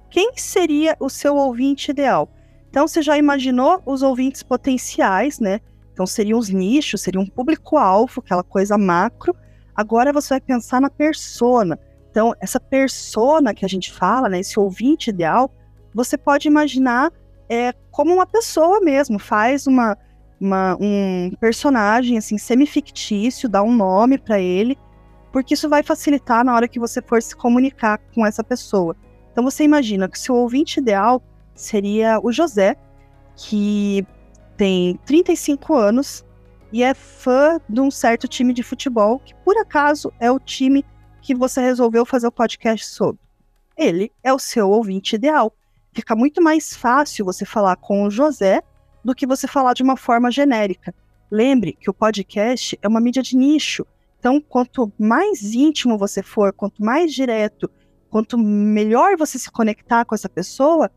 Quem 0.08 0.30
seria 0.36 0.96
o 1.00 1.10
seu 1.10 1.34
ouvinte 1.34 1.90
ideal? 1.90 2.28
Então 2.70 2.86
você 2.86 3.02
já 3.02 3.18
imaginou 3.18 3.82
os 3.84 4.04
ouvintes 4.04 4.40
potenciais, 4.44 5.40
né? 5.40 5.60
Então 5.92 6.06
seriam 6.06 6.38
os 6.38 6.48
nichos, 6.48 7.00
seria 7.00 7.20
um 7.20 7.26
público-alvo, 7.26 8.20
aquela 8.24 8.44
coisa 8.44 8.78
macro. 8.78 9.34
Agora 9.74 10.12
você 10.12 10.34
vai 10.34 10.40
pensar 10.40 10.80
na 10.80 10.88
persona. 10.88 11.76
Então, 12.08 12.32
essa 12.40 12.60
persona 12.60 13.52
que 13.52 13.64
a 13.64 13.68
gente 13.68 13.92
fala, 13.92 14.28
né, 14.28 14.38
esse 14.38 14.60
ouvinte 14.60 15.10
ideal, 15.10 15.52
você 15.92 16.16
pode 16.16 16.46
imaginar 16.46 17.12
é, 17.48 17.72
como 17.90 18.14
uma 18.14 18.26
pessoa 18.26 18.80
mesmo, 18.80 19.18
faz 19.18 19.66
uma, 19.66 19.98
uma 20.40 20.76
um 20.80 21.32
personagem 21.40 22.18
assim 22.18 22.38
semi-fictício, 22.38 23.48
dá 23.48 23.62
um 23.62 23.74
nome 23.74 24.18
para 24.18 24.38
ele, 24.40 24.78
porque 25.32 25.54
isso 25.54 25.68
vai 25.68 25.82
facilitar 25.82 26.44
na 26.44 26.54
hora 26.54 26.68
que 26.68 26.78
você 26.78 27.02
for 27.02 27.22
se 27.22 27.34
comunicar 27.34 27.98
com 28.14 28.24
essa 28.24 28.44
pessoa. 28.44 28.96
Então 29.32 29.44
você 29.44 29.64
imagina 29.64 30.08
que 30.08 30.18
seu 30.18 30.34
ouvinte 30.34 30.80
ideal 30.80 31.22
seria 31.54 32.18
o 32.22 32.32
José, 32.32 32.76
que 33.36 34.06
tem 34.56 34.98
35 35.04 35.74
anos 35.74 36.24
e 36.72 36.82
é 36.82 36.94
fã 36.94 37.60
de 37.68 37.80
um 37.80 37.90
certo 37.90 38.26
time 38.26 38.52
de 38.52 38.62
futebol, 38.62 39.18
que 39.18 39.34
por 39.44 39.56
acaso 39.58 40.12
é 40.18 40.30
o 40.30 40.40
time 40.40 40.84
que 41.20 41.34
você 41.34 41.60
resolveu 41.60 42.06
fazer 42.06 42.26
o 42.26 42.32
podcast 42.32 42.86
sobre. 42.86 43.20
Ele 43.76 44.10
é 44.22 44.32
o 44.32 44.38
seu 44.38 44.70
ouvinte 44.70 45.16
ideal. 45.16 45.52
Fica 45.92 46.14
muito 46.14 46.42
mais 46.42 46.74
fácil 46.74 47.24
você 47.24 47.44
falar 47.44 47.76
com 47.76 48.04
o 48.04 48.10
José 48.10 48.62
do 49.06 49.14
que 49.14 49.24
você 49.24 49.46
falar 49.46 49.72
de 49.72 49.84
uma 49.84 49.96
forma 49.96 50.32
genérica. 50.32 50.92
Lembre 51.30 51.78
que 51.80 51.88
o 51.88 51.94
podcast 51.94 52.76
é 52.82 52.88
uma 52.88 53.00
mídia 53.00 53.22
de 53.22 53.36
nicho. 53.36 53.86
Então, 54.18 54.40
quanto 54.40 54.92
mais 54.98 55.54
íntimo 55.54 55.96
você 55.96 56.24
for, 56.24 56.52
quanto 56.52 56.82
mais 56.82 57.14
direto, 57.14 57.70
quanto 58.10 58.36
melhor 58.36 59.16
você 59.16 59.38
se 59.38 59.48
conectar 59.48 60.04
com 60.04 60.14
essa 60.16 60.28
pessoa, 60.28 60.90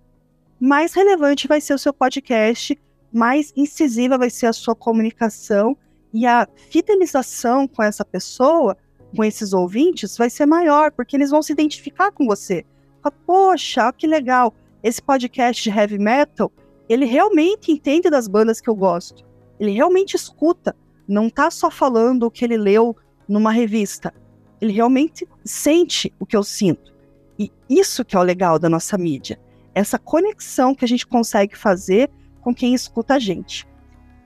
mais 0.60 0.96
relevante 0.96 1.48
vai 1.48 1.62
ser 1.62 1.76
o 1.76 1.78
seu 1.78 1.94
podcast, 1.94 2.76
mais 3.14 3.54
incisiva 3.56 4.18
vai 4.18 4.32
ser 4.32 4.48
a 4.48 4.54
sua 4.54 4.74
comunicação 4.76 5.78
e 6.12 6.26
a 6.26 6.48
fidelização 6.72 7.68
com 7.68 7.84
essa 7.84 8.04
pessoa, 8.04 8.76
com 9.16 9.24
esses 9.24 9.54
ouvintes, 9.54 10.18
vai 10.18 10.32
ser 10.32 10.48
maior, 10.48 10.92
porque 10.92 11.16
eles 11.16 11.30
vão 11.30 11.44
se 11.44 11.54
identificar 11.54 12.12
com 12.12 12.26
você. 12.26 12.66
Fala, 13.04 13.16
Poxa, 13.24 13.94
que 13.94 14.08
legal, 14.08 14.52
esse 14.82 15.00
podcast 15.00 15.62
de 15.62 15.78
heavy 15.78 16.00
metal, 16.00 16.52
ele 16.90 17.06
realmente 17.06 17.72
entende 17.72 18.10
das 18.10 18.28
bandas 18.28 18.60
que 18.60 18.70
eu 18.70 18.76
gosto. 18.76 19.24
Ele 19.60 19.72
realmente 19.72 20.16
escuta, 20.16 20.76
não 21.08 21.30
tá 21.30 21.50
só 21.52 21.72
falando 21.72 22.24
o 22.24 22.32
que 22.32 22.44
ele 22.44 22.58
leu 22.58 22.98
numa 23.28 23.52
revista. 23.52 24.14
Ele 24.60 24.74
realmente 24.74 25.28
sente 25.46 26.12
o 26.20 26.26
que 26.26 26.36
eu 26.36 26.44
sinto. 26.44 26.94
E 27.38 27.52
isso 27.70 28.04
que 28.04 28.16
é 28.16 28.20
o 28.20 28.24
legal 28.24 28.60
da 28.60 28.68
nossa 28.68 28.98
mídia 28.98 29.40
essa 29.74 29.98
conexão 29.98 30.76
que 30.76 30.84
a 30.84 30.88
gente 30.88 31.06
consegue 31.08 31.58
fazer 31.58 32.10
com 32.42 32.54
quem 32.54 32.74
escuta 32.74 33.16
a 33.16 33.20
gente. 33.20 33.68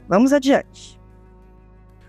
Vamos 0.08 0.34
adiante. 0.34 1.00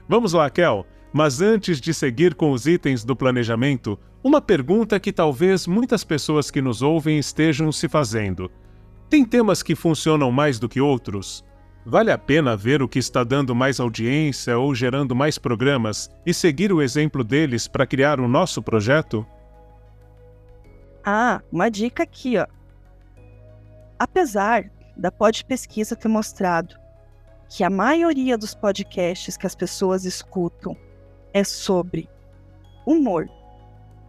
Vamos 0.08 0.32
lá, 0.32 0.48
Kel. 0.50 0.86
Mas 1.12 1.40
antes 1.40 1.80
de 1.80 1.94
seguir 1.94 2.34
com 2.34 2.50
os 2.50 2.66
itens 2.66 3.04
do 3.04 3.14
planejamento, 3.14 3.98
uma 4.22 4.40
pergunta 4.40 4.98
que 4.98 5.12
talvez 5.12 5.66
muitas 5.66 6.02
pessoas 6.02 6.50
que 6.50 6.60
nos 6.60 6.82
ouvem 6.82 7.18
estejam 7.18 7.70
se 7.70 7.88
fazendo. 7.88 8.50
Tem 9.14 9.24
temas 9.24 9.62
que 9.62 9.76
funcionam 9.76 10.32
mais 10.32 10.58
do 10.58 10.68
que 10.68 10.80
outros? 10.80 11.44
Vale 11.86 12.10
a 12.10 12.18
pena 12.18 12.56
ver 12.56 12.82
o 12.82 12.88
que 12.88 12.98
está 12.98 13.22
dando 13.22 13.54
mais 13.54 13.78
audiência 13.78 14.58
ou 14.58 14.74
gerando 14.74 15.14
mais 15.14 15.38
programas 15.38 16.10
e 16.26 16.34
seguir 16.34 16.72
o 16.72 16.82
exemplo 16.82 17.22
deles 17.22 17.68
para 17.68 17.86
criar 17.86 18.18
o 18.18 18.26
nosso 18.26 18.60
projeto? 18.60 19.24
Ah, 21.06 21.40
uma 21.52 21.70
dica 21.70 22.02
aqui, 22.02 22.36
ó. 22.38 22.46
Apesar 24.00 24.68
da 24.96 25.12
Pod 25.12 25.44
Pesquisa 25.44 25.94
ter 25.94 26.08
mostrado 26.08 26.74
que 27.48 27.62
a 27.62 27.70
maioria 27.70 28.36
dos 28.36 28.52
podcasts 28.52 29.36
que 29.36 29.46
as 29.46 29.54
pessoas 29.54 30.04
escutam 30.04 30.76
é 31.32 31.44
sobre 31.44 32.10
humor, 32.84 33.28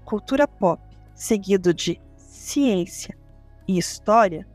cultura 0.03 0.47
pop, 0.47 0.81
seguido 1.13 1.75
de 1.75 2.01
ciência 2.17 3.15
e 3.67 3.77
história, 3.77 4.47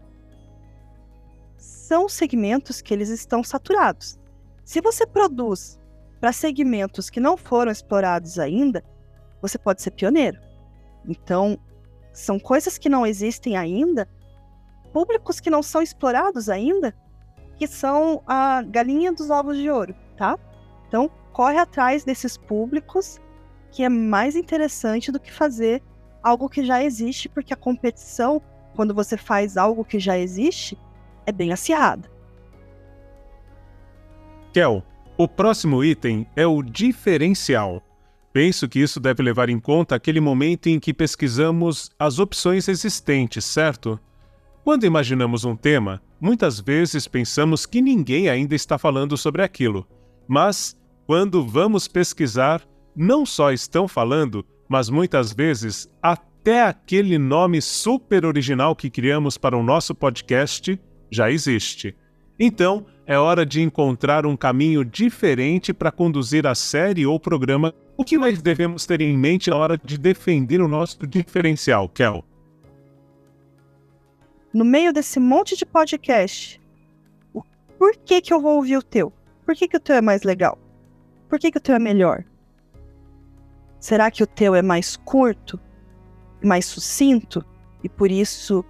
são 1.91 2.09
segmentos 2.09 2.81
que 2.81 2.95
eles 2.95 3.09
estão 3.09 3.43
saturados. 3.43 4.17
Se 4.65 4.81
você 4.81 5.05
produz 5.05 5.77
para 6.21 6.33
segmentos 6.33 7.11
que 7.11 7.19
não 7.19 7.37
foram 7.37 7.73
explorados 7.73 8.39
ainda, 8.39 8.85
você 9.43 9.59
pode 9.59 9.83
ser 9.83 9.91
pioneiro. 9.91 10.39
Então, 11.05 11.59
são 12.13 12.39
coisas 12.39 12.79
que 12.79 12.89
não 12.89 13.05
existem 13.05 13.57
ainda 13.57 14.09
públicos 14.93 15.41
que 15.41 15.51
não 15.51 15.65
são 15.65 15.83
explorados 15.83 16.49
ainda, 16.49 16.95
que 17.59 17.67
são 17.67 18.23
a 18.25 18.63
galinha 18.63 19.13
dos 19.13 19.29
ovos 19.29 19.57
de 19.57 19.69
ouro, 19.69 19.93
tá? 20.17 20.39
Então, 20.87 21.11
corre 21.33 21.59
atrás 21.59 22.05
desses 22.05 22.37
públicos, 22.37 23.21
que 23.73 23.83
é 23.83 23.89
mais 23.89 24.37
interessante 24.37 25.11
do 25.11 25.19
que 25.19 25.33
fazer 25.33 25.83
algo 26.23 26.49
que 26.49 26.65
já 26.65 26.85
existe, 26.85 27.29
porque 27.29 27.53
a 27.53 27.57
competição, 27.57 28.41
quando 28.77 28.95
você 28.95 29.17
faz 29.17 29.57
algo 29.57 29.85
que 29.85 29.99
já 29.99 30.17
existe, 30.17 30.79
é 31.31 31.33
bem 31.33 31.53
acirrada. 31.53 32.11
Kel, 34.53 34.85
o 35.17 35.29
próximo 35.29 35.83
item 35.83 36.27
é 36.37 36.47
o 36.47 36.63
diferencial. 36.63 37.83
Penso 38.33 38.69
que 38.69 38.79
isso 38.79 39.01
deve 39.01 39.23
levar 39.23 39.49
em 39.49 39.59
conta 39.59 39.95
aquele 39.95 40.21
momento 40.21 40.69
em 40.69 40.79
que 40.79 40.95
pesquisamos 40.95 41.91
as 41.99 42.19
opções 42.19 42.69
existentes, 42.69 43.45
certo? 43.45 43.99
Quando 44.63 44.85
imaginamos 44.85 45.45
um 45.45 45.57
tema, 45.57 46.01
muitas 46.21 46.61
vezes 46.61 47.09
pensamos 47.09 47.67
que 47.67 47.81
ninguém 47.81 48.29
ainda 48.29 48.55
está 48.55 48.79
falando 48.79 49.17
sobre 49.17 49.43
aquilo. 49.43 49.87
Mas, 50.29 50.77
quando 51.07 51.45
vamos 51.45 51.89
pesquisar, 51.89 52.63
não 52.95 53.27
só 53.27 53.51
estão 53.53 53.89
falando, 53.89 54.45
mas 54.69 54.89
muitas 54.89 55.33
vezes 55.33 55.89
até 56.01 56.63
aquele 56.63 57.19
nome 57.19 57.61
super 57.61 58.25
original 58.25 58.77
que 58.77 58.89
criamos 58.89 59.37
para 59.37 59.57
o 59.57 59.63
nosso 59.63 59.95
podcast 59.95 60.79
já 61.11 61.31
existe. 61.31 61.97
Então, 62.39 62.87
é 63.07 63.19
hora 63.19 63.45
de 63.45 63.61
encontrar 63.61 64.25
um 64.25 64.37
caminho 64.37 64.85
diferente 64.85 65.75
para 65.75 65.91
conduzir 65.91 66.47
a 66.47 66.55
série 66.55 67.05
ou 67.05 67.19
programa. 67.19 67.75
O 67.97 68.05
que 68.05 68.17
nós 68.17 68.41
devemos 68.41 68.87
ter 68.87 69.01
em 69.01 69.19
mente 69.19 69.51
na 69.51 69.57
hora 69.57 69.77
de 69.77 69.99
defender 69.99 70.61
o 70.61 70.69
nosso 70.69 71.07
diferencial, 71.07 71.89
Kel? 71.89 72.25
No 74.55 74.65
meio 74.65 74.93
desse 74.93 75.21
monte 75.21 75.57
de 75.57 75.67
podcast, 75.67 76.61
por 77.79 77.97
que, 77.97 78.21
que 78.21 78.33
eu 78.33 78.41
vou 78.41 78.57
ouvir 78.57 78.77
o 78.77 78.83
teu? 78.83 79.13
Por 79.45 79.55
que, 79.55 79.69
que 79.69 79.77
o 79.77 79.81
teu 79.81 79.97
é 79.97 80.01
mais 80.01 80.23
legal? 80.23 80.59
Por 81.29 81.39
que, 81.39 81.51
que 81.51 81.59
o 81.59 81.61
teu 81.61 81.75
é 81.75 81.79
melhor? 81.79 82.25
Será 83.79 84.11
que 84.11 84.23
o 84.23 84.27
teu 84.27 84.55
é 84.55 84.63
mais 84.63 84.97
curto, 84.97 85.59
mais 86.43 86.67
sucinto 86.67 87.45
e 87.83 87.89
por 87.89 88.11
isso 88.11 88.65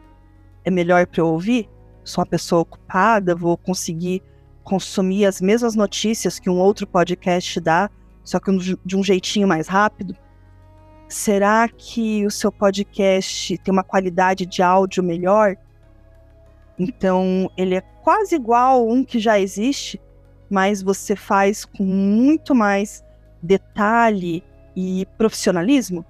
é 0.65 0.71
melhor 0.71 1.07
para 1.07 1.21
eu 1.21 1.27
ouvir? 1.27 1.69
Sou 2.05 2.23
uma 2.23 2.31
pessoa 2.31 2.63
ocupada, 2.63 3.35
vou 3.35 3.57
conseguir 3.57 4.23
consumir 4.63 5.27
as 5.27 5.41
mesmas 5.41 5.75
notícias 5.75 6.39
que 6.39 6.51
um 6.51 6.59
outro 6.59 6.87
podcast 6.87 7.61
dá, 7.61 7.91
só 8.23 8.39
que 8.39 8.51
de 8.85 8.97
um 8.97 9.03
jeitinho 9.03 9.49
mais 9.49 9.67
rápido? 9.67 10.17
Será 11.09 11.69
que 11.69 12.25
o 12.25 12.31
seu 12.31 12.53
podcast 12.53 13.59
tem 13.59 13.73
uma 13.73 13.83
qualidade 13.83 14.47
de 14.47 14.63
áudio 14.63 15.03
melhor? 15.03 15.57
Então, 16.79 17.51
ele 17.57 17.75
é 17.75 17.81
quase 17.81 18.37
igual 18.37 18.89
um 18.89 19.05
que 19.05 19.19
já 19.19 19.39
existe, 19.39 20.01
mas 20.49 20.83
você 20.83 21.17
faz 21.17 21.65
com 21.65 21.85
muito 21.85 22.55
mais 22.55 23.05
detalhe 23.43 24.43
e 24.77 25.07
profissionalismo? 25.19 26.05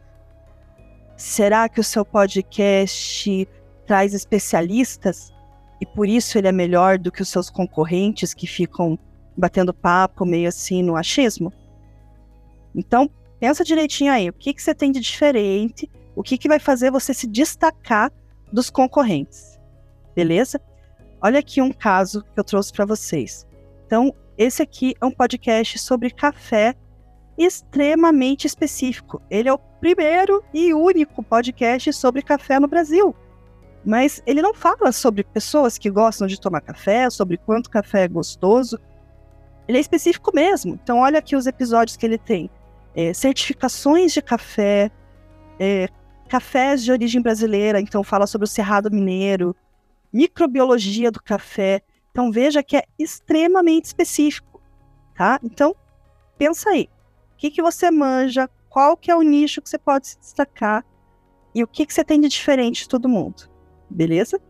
Será 1.17 1.69
que 1.69 1.81
o 1.81 1.85
seu 1.85 2.05
podcast 2.05 3.49
traz 3.87 4.15
especialistas 4.15 5.33
e 5.81 5.87
por 5.87 6.09
isso 6.09 6.37
ele 6.37 6.49
é 6.49 6.53
melhor 6.53 6.99
do 6.99 7.11
que 7.11 7.23
os 7.23 7.29
seus 7.29 7.49
concorrentes 7.49 8.35
que 8.35 8.47
ficam 8.47 8.99
batendo 9.37 9.73
papo 9.73 10.27
meio 10.27 10.49
assim 10.49 10.83
no 10.83 10.97
achismo? 10.97 11.53
Então, 12.75 13.11
pensa 13.39 13.65
direitinho 13.65 14.13
aí, 14.13 14.29
o 14.29 14.33
que, 14.33 14.53
que 14.53 14.63
você 14.63 14.75
tem 14.75 14.93
de 14.93 15.01
diferente, 15.01 15.91
o 16.15 16.23
que, 16.23 16.37
que 16.37 16.49
vai 16.49 16.59
fazer 16.59 16.91
você 16.91 17.15
se 17.15 17.27
destacar 17.27 18.13
dos 18.53 18.69
concorrentes, 18.69 19.59
beleza? 20.15 20.61
Olha 21.23 21.39
aqui 21.39 21.61
um 21.61 21.73
caso 21.73 22.23
que 22.23 22.39
eu 22.39 22.45
trouxe 22.45 22.73
para 22.73 22.85
vocês. 22.85 23.47
Então, 23.87 24.15
esse 24.39 24.63
aqui 24.63 24.95
é 25.01 25.05
um 25.05 25.11
podcast 25.11 25.79
sobre 25.79 26.11
café 26.11 26.75
extremamente 27.37 28.47
específico. 28.47 29.21
Ele 29.31 29.49
é 29.49 29.53
o 29.53 29.59
primeiro 29.59 30.43
e 30.53 30.73
único 30.73 31.23
podcast 31.23 31.93
sobre 31.93 32.23
café 32.23 32.61
no 32.61 32.69
Brasil. 32.69 33.15
Mas 33.85 34.23
ele 34.27 34.43
não 34.43 34.53
fala 34.53 34.93
sobre 34.93 35.25
pessoas 35.25 35.79
que 35.79 35.91
gostam 35.91 36.27
de 36.27 36.39
tomar 36.39 36.61
café, 36.61 37.09
sobre 37.09 37.39
quanto 37.39 37.71
café 37.71 38.05
é 38.05 38.09
gostoso. 38.09 38.79
Ele 39.67 39.79
é 39.79 39.81
específico 39.81 40.31
mesmo. 40.35 40.79
Então, 40.83 40.99
olha 40.99 41.19
aqui 41.19 41.35
os 41.35 41.47
episódios 41.47 41.97
que 41.97 42.05
ele 42.05 42.19
tem: 42.19 42.51
é, 42.95 43.15
certificações 43.15 44.13
de 44.13 44.21
café, 44.21 44.91
é, 45.59 45.89
cafés 46.29 46.85
de 46.85 46.93
origem 46.93 47.23
brasileira. 47.23 47.81
Então, 47.81 48.05
fala 48.05 48.27
sobre 48.27 48.45
o 48.45 48.49
Cerrado 48.49 48.91
Mineiro, 48.91 49.57
microbiologia 50.13 51.11
do 51.11 51.23
café. 51.23 51.83
Então, 52.11 52.31
veja 52.31 52.63
que 52.63 52.77
é 52.77 52.85
extremamente 52.99 53.87
específico, 53.87 54.61
tá? 55.15 55.39
Então, 55.43 55.75
pensa 56.37 56.71
aí. 56.71 56.89
O 57.33 57.37
que, 57.37 57.51
que 57.51 57.63
você 57.63 57.91
manja? 57.91 58.51
Qual 58.69 58.97
que 58.97 59.11
é 59.11 59.17
o 59.17 59.23
nicho 59.23 59.63
que 59.63 59.71
você 59.71 59.79
pode 59.79 60.09
se 60.09 60.19
destacar? 60.19 60.85
E 61.55 61.63
o 61.63 61.67
que, 61.67 61.87
que 61.87 61.95
você 61.95 62.05
tem 62.05 62.21
de 62.21 62.29
diferente 62.29 62.83
de 62.83 62.89
todo 62.89 63.09
mundo? 63.09 63.51
Beleza? 63.91 64.41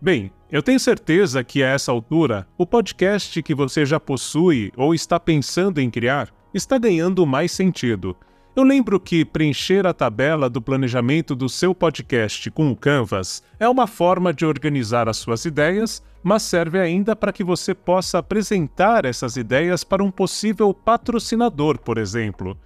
Bem, 0.00 0.32
eu 0.50 0.62
tenho 0.62 0.80
certeza 0.80 1.42
que 1.44 1.62
a 1.62 1.68
essa 1.68 1.92
altura, 1.92 2.46
o 2.58 2.66
podcast 2.66 3.42
que 3.42 3.54
você 3.54 3.86
já 3.86 4.00
possui 4.00 4.72
ou 4.76 4.94
está 4.94 5.18
pensando 5.18 5.80
em 5.80 5.88
criar 5.88 6.28
está 6.52 6.76
ganhando 6.76 7.24
mais 7.24 7.52
sentido. 7.52 8.16
Eu 8.54 8.64
lembro 8.64 9.00
que 9.00 9.24
preencher 9.24 9.86
a 9.86 9.94
tabela 9.94 10.50
do 10.50 10.60
planejamento 10.60 11.34
do 11.34 11.48
seu 11.48 11.74
podcast 11.74 12.50
com 12.50 12.70
o 12.70 12.76
Canvas 12.76 13.42
é 13.58 13.66
uma 13.66 13.86
forma 13.86 14.30
de 14.30 14.44
organizar 14.44 15.08
as 15.08 15.16
suas 15.16 15.46
ideias, 15.46 16.02
mas 16.22 16.42
serve 16.42 16.78
ainda 16.78 17.16
para 17.16 17.32
que 17.32 17.42
você 17.42 17.74
possa 17.74 18.18
apresentar 18.18 19.06
essas 19.06 19.36
ideias 19.36 19.84
para 19.84 20.04
um 20.04 20.10
possível 20.10 20.74
patrocinador, 20.74 21.78
por 21.78 21.96
exemplo. 21.96 22.58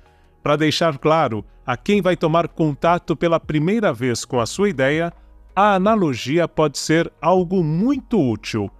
Para 0.42 0.56
deixar 0.56 0.98
claro 0.98 1.44
a 1.64 1.76
quem 1.76 2.02
vai 2.02 2.16
tomar 2.16 2.48
contato 2.48 3.14
pela 3.14 3.38
primeira 3.38 3.92
vez 3.92 4.24
com 4.24 4.40
a 4.40 4.46
sua 4.46 4.68
ideia, 4.68 5.12
a 5.56 5.74
analogia 5.74 6.46
pode 6.46 6.76
ser 6.78 7.10
algo 7.18 7.64
muito 7.64 8.20
útil. 8.20 8.70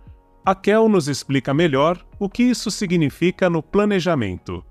A 0.44 0.54
Kel 0.54 0.90
nos 0.90 1.08
explica 1.08 1.54
melhor 1.54 2.06
o 2.18 2.28
que 2.28 2.42
isso 2.42 2.70
significa 2.70 3.48
no 3.48 3.62
planejamento. 3.62 4.62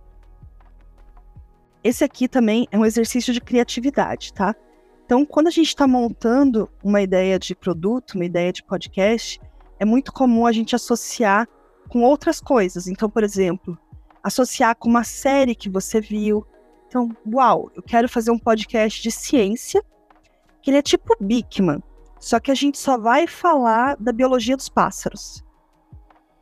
Esse 1.84 2.04
aqui 2.04 2.28
também 2.28 2.68
é 2.72 2.78
um 2.78 2.86
exercício 2.86 3.34
de 3.34 3.42
criatividade, 3.42 4.32
tá? 4.34 4.56
Então, 5.04 5.26
quando 5.26 5.48
a 5.48 5.52
gente 5.52 5.68
está 5.68 5.88
montando 5.88 6.70
uma 6.84 7.02
ideia 7.02 7.40
de 7.40 7.56
produto, 7.56 8.14
uma 8.14 8.26
ideia 8.26 8.54
de 8.54 8.64
podcast, 8.64 9.40
é 9.80 9.86
muito 9.86 10.14
comum 10.14 10.46
a 10.46 10.52
gente 10.52 10.76
associar 10.76 11.48
com 11.90 12.04
outras 12.04 12.40
coisas. 12.40 12.88
Então, 12.88 13.10
por 13.10 13.24
exemplo, 13.24 13.76
associar 14.24 14.76
com 14.76 14.88
uma 14.88 15.04
série 15.04 15.56
que 15.56 15.70
você 15.70 16.00
viu. 16.00 16.46
Então, 16.88 17.10
uau, 17.34 17.72
eu 17.76 17.82
quero 17.82 18.08
fazer 18.08 18.30
um 18.30 18.40
podcast 18.40 19.02
de 19.02 19.12
ciência, 19.12 19.84
que 20.62 20.70
ele 20.70 20.78
é 20.78 20.84
tipo 20.84 21.16
Bigman. 21.20 21.82
Só 22.26 22.40
que 22.40 22.50
a 22.50 22.56
gente 22.56 22.80
só 22.80 22.98
vai 22.98 23.28
falar 23.28 23.96
da 23.98 24.12
biologia 24.12 24.58
dos 24.58 24.68
pássaros. 24.68 25.46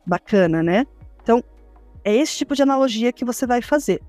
Bacana, 0.06 0.62
né? 0.62 0.86
Então, 1.22 1.44
é 2.02 2.16
esse 2.16 2.38
tipo 2.38 2.54
de 2.54 2.62
analogia 2.62 3.12
que 3.12 3.22
você 3.22 3.46
vai 3.46 3.60
fazer. 3.60 4.00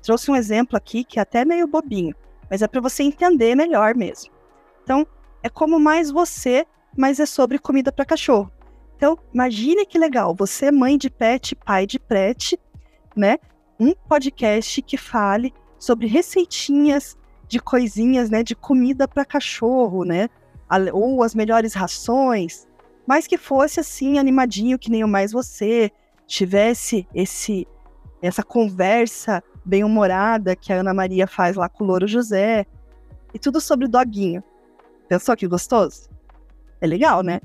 Trouxe 0.00 0.30
um 0.30 0.36
exemplo 0.36 0.76
aqui 0.76 1.02
que 1.02 1.18
é 1.18 1.22
até 1.22 1.44
meio 1.44 1.66
bobinho, 1.66 2.14
mas 2.48 2.62
é 2.62 2.68
para 2.68 2.80
você 2.80 3.02
entender 3.02 3.56
melhor 3.56 3.96
mesmo. 3.96 4.32
Então, 4.84 5.04
é 5.42 5.48
como 5.48 5.80
mais 5.80 6.12
você, 6.12 6.64
mas 6.96 7.18
é 7.18 7.26
sobre 7.26 7.58
comida 7.58 7.90
para 7.90 8.04
cachorro. 8.04 8.48
Então, 8.96 9.18
imagine 9.34 9.84
que 9.84 9.98
legal, 9.98 10.32
você 10.32 10.70
mãe 10.70 10.96
de 10.96 11.10
pet, 11.10 11.56
pai 11.56 11.88
de 11.88 11.98
pet, 11.98 12.56
né? 13.16 13.38
Um 13.80 13.94
podcast 14.08 14.80
que 14.80 14.96
fale 14.96 15.52
sobre 15.76 16.06
receitinhas 16.06 17.16
de 17.48 17.58
coisinhas, 17.58 18.30
né, 18.30 18.44
de 18.44 18.54
comida 18.54 19.08
para 19.08 19.24
cachorro, 19.24 20.04
né? 20.04 20.28
Ou 20.92 21.22
as 21.22 21.34
melhores 21.34 21.74
rações, 21.74 22.66
mas 23.06 23.26
que 23.26 23.38
fosse 23.38 23.80
assim 23.80 24.18
animadinho 24.18 24.78
que 24.78 24.90
nem 24.90 25.04
o 25.04 25.08
mais 25.08 25.32
você, 25.32 25.90
tivesse 26.26 27.06
esse 27.14 27.66
essa 28.20 28.42
conversa 28.42 29.42
bem 29.64 29.84
humorada 29.84 30.56
que 30.56 30.72
a 30.72 30.76
Ana 30.76 30.94
Maria 30.94 31.26
faz 31.26 31.54
lá 31.54 31.68
com 31.68 31.84
o 31.84 31.86
Louro 31.86 32.06
José, 32.06 32.66
e 33.34 33.38
tudo 33.38 33.60
sobre 33.60 33.84
o 33.84 33.88
doguinho. 33.88 34.42
Pensou 35.08 35.36
que 35.36 35.46
gostoso? 35.46 36.08
É 36.80 36.86
legal, 36.86 37.22
né? 37.22 37.40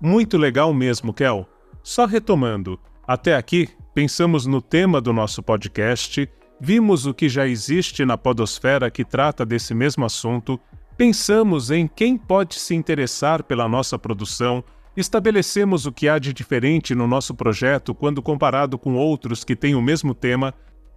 Muito 0.00 0.36
legal 0.36 0.74
mesmo, 0.74 1.14
Kel. 1.14 1.46
Só 1.82 2.04
retomando, 2.04 2.78
até 3.06 3.36
aqui 3.36 3.68
pensamos 3.94 4.44
no 4.44 4.60
tema 4.60 5.00
do 5.00 5.12
nosso 5.12 5.42
podcast, 5.42 6.28
vimos 6.60 7.06
o 7.06 7.14
que 7.14 7.28
já 7.28 7.46
existe 7.46 8.04
na 8.04 8.18
podosfera 8.18 8.90
que 8.90 9.04
trata 9.04 9.46
desse 9.46 9.72
mesmo 9.72 10.04
assunto 10.04 10.60
Pensamos 10.96 11.72
em 11.72 11.88
quem 11.88 12.16
pode 12.16 12.54
se 12.54 12.72
interessar 12.72 13.42
pela 13.42 13.68
nossa 13.68 13.98
produção, 13.98 14.62
estabelecemos 14.96 15.86
o 15.86 15.92
que 15.92 16.08
há 16.08 16.20
de 16.20 16.32
diferente 16.32 16.94
no 16.94 17.08
nosso 17.08 17.34
projeto 17.34 17.92
quando 17.92 18.22
comparado 18.22 18.78
com 18.78 18.94
outros 18.94 19.42
que 19.42 19.56
têm 19.56 19.74
o 19.74 19.82
mesmo 19.82 20.14
tema, 20.14 20.54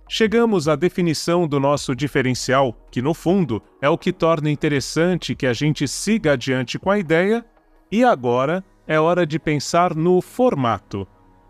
chegamos 0.07 0.67
à 0.67 0.75
definição 0.75 1.47
do 1.47 1.59
nosso 1.59 1.95
diferencial, 1.95 2.77
que 2.91 3.01
no 3.01 3.15
fundo 3.15 3.59
é 3.81 3.89
o 3.89 3.97
que 3.97 4.13
torna 4.13 4.51
interessante 4.51 5.35
que 5.35 5.47
a 5.47 5.53
gente 5.53 5.87
siga 5.87 6.33
adiante 6.33 6.77
com 6.77 6.91
a 6.91 6.99
ideia, 6.99 7.43
e 7.91 8.03
agora 8.03 8.63
é 8.85 8.99
hora 8.99 9.25
de 9.25 9.39
pensar 9.39 9.95
no 9.95 10.21
formato. 10.21 11.07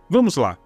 Vamos 0.09 0.37
lá! 0.37 0.57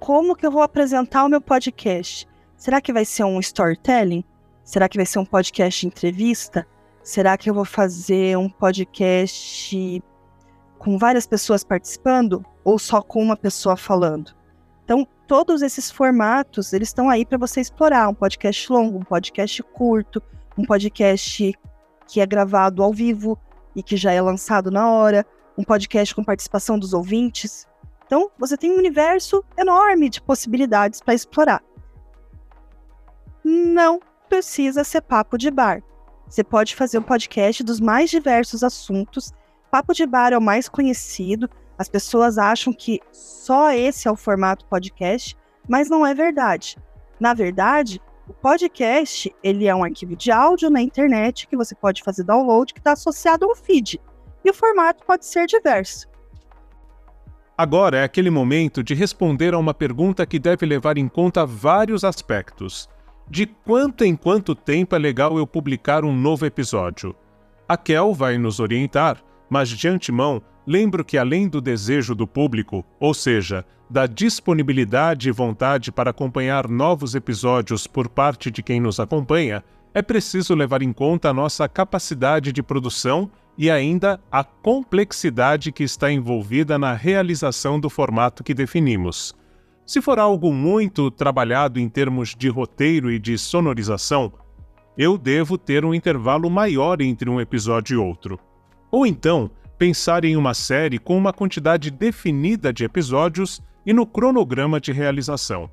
Como 0.00 0.34
que 0.34 0.44
eu 0.44 0.50
vou 0.50 0.62
apresentar 0.62 1.24
o 1.24 1.28
meu 1.28 1.40
podcast? 1.40 2.26
Será 2.56 2.80
que 2.80 2.92
vai 2.92 3.04
ser 3.04 3.22
um 3.22 3.38
storytelling? 3.38 4.24
Será 4.68 4.86
que 4.86 4.98
vai 4.98 5.06
ser 5.06 5.18
um 5.18 5.24
podcast 5.24 5.86
entrevista? 5.86 6.66
Será 7.02 7.38
que 7.38 7.48
eu 7.48 7.54
vou 7.54 7.64
fazer 7.64 8.36
um 8.36 8.50
podcast 8.50 10.02
com 10.78 10.98
várias 10.98 11.26
pessoas 11.26 11.64
participando 11.64 12.44
ou 12.62 12.78
só 12.78 13.00
com 13.00 13.22
uma 13.22 13.34
pessoa 13.34 13.78
falando? 13.78 14.36
Então, 14.84 15.08
todos 15.26 15.62
esses 15.62 15.90
formatos, 15.90 16.74
eles 16.74 16.90
estão 16.90 17.08
aí 17.08 17.24
para 17.24 17.38
você 17.38 17.62
explorar, 17.62 18.10
um 18.10 18.14
podcast 18.14 18.70
longo, 18.70 18.98
um 18.98 19.04
podcast 19.04 19.62
curto, 19.62 20.22
um 20.58 20.66
podcast 20.66 21.58
que 22.06 22.20
é 22.20 22.26
gravado 22.26 22.82
ao 22.82 22.92
vivo 22.92 23.38
e 23.74 23.82
que 23.82 23.96
já 23.96 24.12
é 24.12 24.20
lançado 24.20 24.70
na 24.70 24.90
hora, 24.90 25.24
um 25.56 25.64
podcast 25.64 26.14
com 26.14 26.22
participação 26.22 26.78
dos 26.78 26.92
ouvintes. 26.92 27.66
Então, 28.04 28.30
você 28.38 28.54
tem 28.54 28.70
um 28.70 28.76
universo 28.76 29.42
enorme 29.56 30.10
de 30.10 30.20
possibilidades 30.20 31.00
para 31.00 31.14
explorar. 31.14 31.64
Não 33.42 33.98
precisa 34.28 34.84
ser 34.84 35.00
papo 35.00 35.36
de 35.36 35.50
bar. 35.50 35.82
Você 36.28 36.44
pode 36.44 36.76
fazer 36.76 36.98
um 36.98 37.02
podcast 37.02 37.64
dos 37.64 37.80
mais 37.80 38.10
diversos 38.10 38.62
assuntos. 38.62 39.32
Papo 39.70 39.94
de 39.94 40.06
bar 40.06 40.32
é 40.32 40.38
o 40.38 40.42
mais 40.42 40.68
conhecido. 40.68 41.48
As 41.78 41.88
pessoas 41.88 42.36
acham 42.38 42.72
que 42.72 43.00
só 43.10 43.72
esse 43.72 44.06
é 44.06 44.10
o 44.10 44.16
formato 44.16 44.66
podcast, 44.66 45.36
mas 45.68 45.88
não 45.88 46.06
é 46.06 46.12
verdade. 46.12 46.76
Na 47.18 47.32
verdade, 47.32 48.00
o 48.28 48.32
podcast 48.32 49.34
ele 49.42 49.66
é 49.66 49.74
um 49.74 49.82
arquivo 49.82 50.14
de 50.14 50.30
áudio 50.30 50.68
na 50.68 50.82
internet 50.82 51.48
que 51.48 51.56
você 51.56 51.74
pode 51.74 52.02
fazer 52.02 52.24
download 52.24 52.74
que 52.74 52.80
está 52.80 52.92
associado 52.92 53.46
a 53.46 53.52
um 53.52 53.54
feed 53.54 53.98
e 54.44 54.50
o 54.50 54.54
formato 54.54 55.04
pode 55.06 55.24
ser 55.24 55.46
diverso. 55.46 56.08
Agora 57.56 57.98
é 57.98 58.04
aquele 58.04 58.30
momento 58.30 58.84
de 58.84 58.94
responder 58.94 59.52
a 59.54 59.58
uma 59.58 59.74
pergunta 59.74 60.24
que 60.24 60.38
deve 60.38 60.64
levar 60.64 60.96
em 60.96 61.08
conta 61.08 61.44
vários 61.44 62.04
aspectos. 62.04 62.88
De 63.30 63.44
quanto 63.44 64.04
em 64.04 64.16
quanto 64.16 64.54
tempo 64.54 64.96
é 64.96 64.98
legal 64.98 65.36
eu 65.36 65.46
publicar 65.46 66.02
um 66.02 66.16
novo 66.16 66.46
episódio? 66.46 67.14
A 67.68 67.76
Kel 67.76 68.14
vai 68.14 68.38
nos 68.38 68.58
orientar, 68.58 69.22
mas 69.50 69.68
de 69.68 69.86
antemão, 69.86 70.40
lembro 70.66 71.04
que 71.04 71.18
além 71.18 71.46
do 71.46 71.60
desejo 71.60 72.14
do 72.14 72.26
público, 72.26 72.82
ou 72.98 73.12
seja, 73.12 73.66
da 73.90 74.06
disponibilidade 74.06 75.28
e 75.28 75.32
vontade 75.32 75.92
para 75.92 76.10
acompanhar 76.10 76.68
novos 76.68 77.14
episódios 77.14 77.86
por 77.86 78.08
parte 78.08 78.50
de 78.50 78.62
quem 78.62 78.80
nos 78.80 78.98
acompanha, 78.98 79.62
é 79.92 80.00
preciso 80.00 80.54
levar 80.54 80.80
em 80.80 80.92
conta 80.92 81.28
a 81.28 81.34
nossa 81.34 81.68
capacidade 81.68 82.50
de 82.50 82.62
produção 82.62 83.30
e 83.58 83.70
ainda 83.70 84.18
a 84.32 84.42
complexidade 84.42 85.70
que 85.70 85.82
está 85.82 86.10
envolvida 86.10 86.78
na 86.78 86.94
realização 86.94 87.78
do 87.78 87.90
formato 87.90 88.42
que 88.42 88.54
definimos. 88.54 89.34
Se 89.88 90.02
for 90.02 90.18
algo 90.18 90.52
muito 90.52 91.10
trabalhado 91.10 91.80
em 91.80 91.88
termos 91.88 92.34
de 92.36 92.50
roteiro 92.50 93.10
e 93.10 93.18
de 93.18 93.38
sonorização, 93.38 94.30
eu 94.98 95.16
devo 95.16 95.56
ter 95.56 95.82
um 95.82 95.94
intervalo 95.94 96.50
maior 96.50 97.00
entre 97.00 97.30
um 97.30 97.40
episódio 97.40 97.94
e 97.94 97.96
outro. 97.96 98.38
Ou 98.90 99.06
então, 99.06 99.50
pensar 99.78 100.26
em 100.26 100.36
uma 100.36 100.52
série 100.52 100.98
com 100.98 101.16
uma 101.16 101.32
quantidade 101.32 101.90
definida 101.90 102.70
de 102.70 102.84
episódios 102.84 103.62
e 103.86 103.94
no 103.94 104.04
cronograma 104.04 104.78
de 104.78 104.92
realização. 104.92 105.70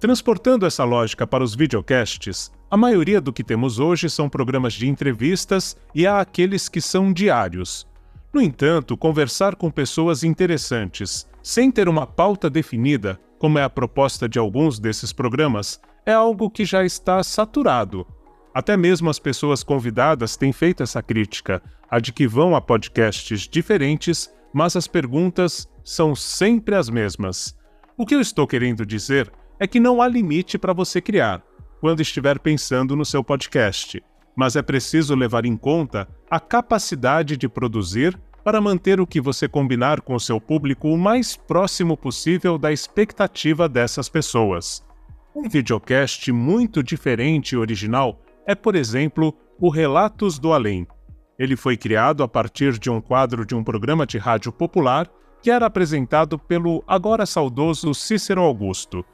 Transportando 0.00 0.66
essa 0.66 0.82
lógica 0.82 1.24
para 1.24 1.44
os 1.44 1.54
videocasts, 1.54 2.50
a 2.68 2.76
maioria 2.76 3.20
do 3.20 3.32
que 3.32 3.44
temos 3.44 3.78
hoje 3.78 4.10
são 4.10 4.28
programas 4.28 4.72
de 4.72 4.88
entrevistas 4.88 5.76
e 5.94 6.08
há 6.08 6.18
aqueles 6.18 6.68
que 6.68 6.80
são 6.80 7.12
diários. 7.12 7.86
No 8.32 8.42
entanto, 8.42 8.96
conversar 8.96 9.54
com 9.54 9.70
pessoas 9.70 10.24
interessantes, 10.24 11.24
sem 11.40 11.70
ter 11.70 11.88
uma 11.88 12.04
pauta 12.04 12.50
definida, 12.50 13.18
como 13.38 13.58
é 13.58 13.62
a 13.62 13.70
proposta 13.70 14.28
de 14.28 14.38
alguns 14.38 14.78
desses 14.78 15.12
programas, 15.12 15.80
é 16.04 16.12
algo 16.12 16.50
que 16.50 16.64
já 16.64 16.84
está 16.84 17.22
saturado. 17.22 18.06
Até 18.54 18.76
mesmo 18.76 19.08
as 19.08 19.18
pessoas 19.18 19.62
convidadas 19.62 20.36
têm 20.36 20.52
feito 20.52 20.82
essa 20.82 21.02
crítica, 21.02 21.62
a 21.90 22.00
de 22.00 22.12
que 22.12 22.26
vão 22.26 22.56
a 22.56 22.60
podcasts 22.60 23.42
diferentes, 23.48 24.32
mas 24.52 24.74
as 24.74 24.86
perguntas 24.86 25.68
são 25.84 26.14
sempre 26.14 26.74
as 26.74 26.90
mesmas. 26.90 27.56
O 27.96 28.04
que 28.04 28.14
eu 28.14 28.20
estou 28.20 28.46
querendo 28.46 28.84
dizer 28.84 29.32
é 29.60 29.66
que 29.66 29.80
não 29.80 30.00
há 30.00 30.08
limite 30.08 30.58
para 30.58 30.72
você 30.72 31.00
criar 31.00 31.42
quando 31.80 32.00
estiver 32.00 32.38
pensando 32.38 32.96
no 32.96 33.04
seu 33.04 33.22
podcast, 33.22 34.02
mas 34.36 34.56
é 34.56 34.62
preciso 34.62 35.14
levar 35.14 35.44
em 35.44 35.56
conta 35.56 36.08
a 36.30 36.40
capacidade 36.40 37.36
de 37.36 37.48
produzir 37.48 38.18
para 38.48 38.62
manter 38.62 38.98
o 38.98 39.06
que 39.06 39.20
você 39.20 39.46
combinar 39.46 40.00
com 40.00 40.14
o 40.14 40.18
seu 40.18 40.40
público 40.40 40.88
o 40.88 40.96
mais 40.96 41.36
próximo 41.36 41.98
possível 41.98 42.56
da 42.56 42.72
expectativa 42.72 43.68
dessas 43.68 44.08
pessoas. 44.08 44.82
Um 45.36 45.46
videocast 45.50 46.32
muito 46.32 46.82
diferente 46.82 47.52
e 47.52 47.58
original 47.58 48.18
é, 48.46 48.54
por 48.54 48.74
exemplo, 48.74 49.34
o 49.60 49.68
Relatos 49.68 50.38
do 50.38 50.54
Além. 50.54 50.86
Ele 51.38 51.56
foi 51.56 51.76
criado 51.76 52.22
a 52.22 52.26
partir 52.26 52.78
de 52.78 52.88
um 52.88 53.02
quadro 53.02 53.44
de 53.44 53.54
um 53.54 53.62
programa 53.62 54.06
de 54.06 54.16
rádio 54.16 54.50
popular 54.50 55.10
que 55.42 55.50
era 55.50 55.66
apresentado 55.66 56.38
pelo 56.38 56.82
agora 56.86 57.26
saudoso 57.26 57.92
Cícero 57.92 58.40
Augusto 58.40 59.04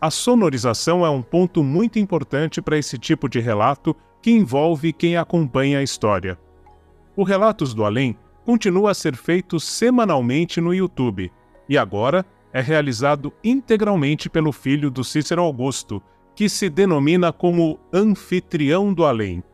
a 0.00 0.10
sonorização 0.10 1.04
é 1.04 1.10
um 1.10 1.20
ponto 1.20 1.62
muito 1.62 1.98
importante 1.98 2.62
para 2.62 2.78
esse 2.78 2.96
tipo 2.96 3.28
de 3.28 3.38
relato 3.38 3.94
que 4.22 4.30
envolve 4.30 4.94
quem 4.94 5.18
acompanha 5.18 5.80
a 5.80 5.82
história. 5.82 6.38
O 7.14 7.22
Relatos 7.22 7.74
do 7.74 7.84
Além 7.84 8.16
continua 8.48 8.92
a 8.92 8.94
ser 8.94 9.14
feito 9.14 9.60
semanalmente 9.60 10.58
no 10.58 10.72
YouTube 10.72 11.30
e 11.68 11.76
agora 11.76 12.24
é 12.50 12.62
realizado 12.62 13.30
integralmente 13.44 14.30
pelo 14.30 14.52
filho 14.52 14.90
do 14.90 15.04
Cícero 15.04 15.42
Augusto, 15.42 16.02
que 16.34 16.48
se 16.48 16.70
denomina 16.70 17.30
como 17.30 17.78
Anfitrião 17.92 18.94
do 18.94 19.04
Além. 19.04 19.44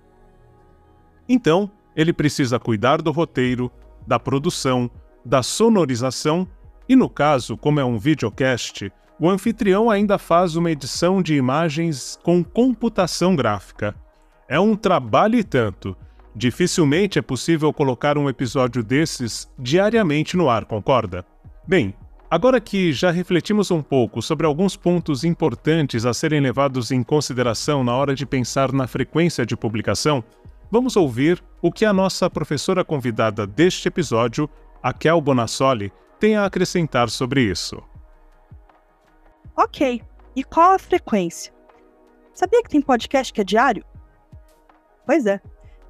Então, 1.29 1.69
ele 1.97 2.13
precisa 2.13 2.61
cuidar 2.61 3.03
do 3.03 3.11
roteiro, 3.11 3.69
da 4.07 4.21
produção, 4.21 4.89
da 5.25 5.43
sonorização 5.43 6.47
e, 6.89 6.95
no 6.95 7.11
caso, 7.11 7.57
como 7.57 7.81
é 7.81 7.85
um 7.85 7.99
videocast, 7.99 8.93
o 9.19 9.29
anfitrião 9.29 9.91
ainda 9.91 10.19
faz 10.19 10.55
uma 10.55 10.71
edição 10.71 11.21
de 11.21 11.35
imagens 11.35 12.17
com 12.23 12.45
computação 12.45 13.35
gráfica. 13.35 13.93
É 14.49 14.61
um 14.61 14.77
trabalho 14.77 15.37
e 15.37 15.43
tanto. 15.43 15.97
Dificilmente 16.37 17.19
é 17.19 17.23
possível 17.23 17.73
colocar 17.73 18.19
um 18.19 18.29
episódio 18.29 18.83
desses 18.83 19.49
diariamente 19.57 20.37
no 20.37 20.51
ar, 20.51 20.65
concorda? 20.65 21.25
Bem, 21.67 21.95
agora 22.29 22.61
que 22.61 22.93
já 22.93 23.13
refletimos 23.13 23.71
um 23.71 23.81
pouco 23.81 24.21
sobre 24.21 24.45
alguns 24.45 24.77
pontos 24.77 25.23
importantes 25.23 26.05
a 26.05 26.13
serem 26.13 26.41
levados 26.41 26.91
em 26.91 27.05
consideração 27.05 27.85
na 27.85 27.95
hora 27.95 28.17
de 28.17 28.27
pensar 28.27 28.73
na 28.73 28.89
frequência 28.89 29.47
de 29.47 29.57
publicação, 29.57 30.25
vamos 30.73 30.97
ouvir 30.97 31.41
o 31.63 31.71
que 31.71 31.85
a 31.85 31.93
nossa 31.93 32.29
professora 32.29 32.85
convidada 32.85 33.47
deste 33.47 33.87
episódio, 33.87 34.51
a 34.83 34.93
Kel 34.93 35.21
Bonassoli, 35.21 35.93
tem 36.19 36.35
a 36.35 36.47
acrescentar 36.47 37.11
sobre 37.11 37.43
isso. 37.43 37.81
Ok, 39.57 40.03
e 40.35 40.43
qual 40.43 40.73
a 40.73 40.79
frequência? 40.81 41.55
Sabia 42.33 42.61
que 42.61 42.71
tem 42.71 42.83
podcast 42.83 43.33
que 43.33 43.41
é 43.41 43.45
diário? 43.45 43.85
Pois 45.07 45.27
é, 45.27 45.41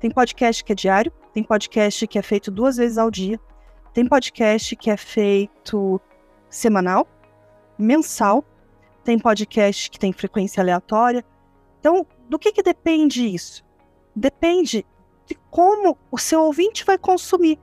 tem 0.04 0.10
podcast 0.10 0.62
que 0.62 0.70
é 0.70 0.74
diário, 0.74 1.10
tem 1.32 1.42
podcast 1.42 2.06
que 2.06 2.18
é 2.18 2.22
feito 2.22 2.50
duas 2.50 2.76
vezes 2.76 2.98
ao 2.98 3.10
dia, 3.10 3.40
tem 3.94 4.06
podcast 4.06 4.76
que 4.76 4.90
é 4.90 4.98
feito 4.98 5.98
semanal, 6.50 7.08
mensal, 7.78 8.44
tem 9.02 9.18
podcast 9.18 9.90
que 9.90 9.98
tem 9.98 10.12
frequência 10.12 10.60
aleatória. 10.60 11.24
Então, 11.80 12.06
do 12.28 12.38
que, 12.38 12.52
que 12.52 12.62
depende 12.62 13.26
isso? 13.26 13.64
Depende 14.14 14.84
de 15.24 15.38
como 15.50 15.96
o 16.12 16.18
seu 16.18 16.42
ouvinte 16.42 16.84
vai 16.84 16.98
consumir. 16.98 17.58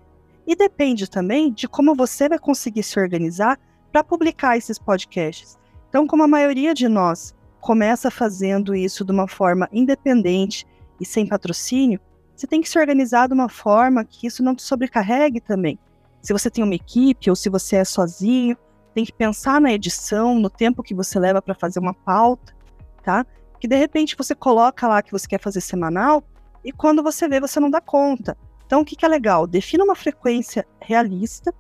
E 0.48 0.56
depende 0.56 1.08
também 1.08 1.54
de 1.54 1.68
como 1.68 1.94
você 1.94 2.28
vai 2.28 2.40
conseguir 2.40 2.82
se 2.82 3.00
organizar 3.00 3.60
para 3.92 4.04
publicar 4.04 4.58
esses 4.58 4.80
podcasts. 4.80 5.60
Então, 5.90 6.08
como 6.08 6.24
a 6.24 6.28
maioria 6.28 6.74
de 6.74 6.88
nós 6.88 7.36
começa 7.60 8.10
fazendo 8.10 8.74
isso 8.74 9.06
de 9.06 9.12
uma 9.12 9.28
forma 9.28 9.70
independente 9.72 10.66
e 11.00 11.06
sem 11.06 11.28
patrocínio, 11.28 12.00
você 12.42 12.48
tem 12.48 12.60
que 12.60 12.70
se 12.70 12.80
organizar 12.80 13.28
de 13.28 13.36
uma 13.36 13.48
forma 13.48 14.04
que 14.04 14.26
isso 14.26 14.42
não 14.42 14.56
te 14.56 14.64
sobrecarregue 14.64 15.40
também. 15.40 15.78
Se 16.24 16.34
você 16.34 16.50
tem 16.50 16.64
uma 16.64 16.74
equipe 16.74 17.30
ou 17.30 17.36
se 17.36 17.50
você 17.50 17.76
é 17.76 17.86
sozinho, 17.86 18.58
tem 18.96 19.06
que 19.06 19.14
pensar 19.14 19.62
na 19.62 19.72
edição, 19.72 20.40
no 20.40 20.50
tempo 20.50 20.82
que 20.82 20.96
você 20.96 21.20
leva 21.20 21.40
para 21.40 21.54
fazer 21.54 21.80
uma 21.80 21.94
pauta, 21.94 22.56
tá? 23.04 23.24
Que 23.60 23.68
de 23.68 23.76
repente 23.76 24.18
você 24.18 24.34
coloca 24.34 24.88
lá 24.88 25.04
que 25.04 25.12
você 25.12 25.28
quer 25.28 25.40
fazer 25.40 25.62
semanal 25.62 26.24
e 26.66 26.72
quando 26.72 27.04
você 27.04 27.28
vê 27.28 27.40
você 27.40 27.60
não 27.60 27.70
dá 27.70 27.80
conta. 27.80 28.36
Então 28.66 28.82
o 28.82 28.86
que, 28.86 28.96
que 28.96 29.06
é 29.06 29.08
legal? 29.08 29.46
Defina 29.46 29.84
uma 29.84 29.96
frequência 29.96 30.66
realista 30.80 31.54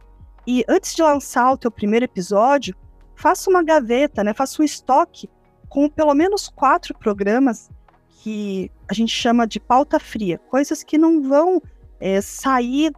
e 0.47 0.65
antes 0.67 0.95
de 0.95 1.03
lançar 1.03 1.51
o 1.51 1.57
teu 1.57 1.69
primeiro 1.69 2.05
episódio, 2.05 2.75
faça 3.15 3.51
uma 3.51 3.63
gaveta, 3.63 4.23
né? 4.23 4.33
Faça 4.33 4.59
um 4.59 4.65
estoque 4.65 5.29
com 5.69 5.87
pelo 5.87 6.15
menos 6.15 6.49
quatro 6.49 6.97
programas 6.97 7.69
que 8.21 8.71
a 8.87 8.93
gente 8.93 9.11
chama 9.11 9.47
de 9.47 9.59
pauta 9.59 9.99
fria, 9.99 10.37
coisas 10.37 10.83
que 10.83 10.97
não 10.97 11.23
vão 11.23 11.61
é, 11.99 12.21
sair 12.21 12.91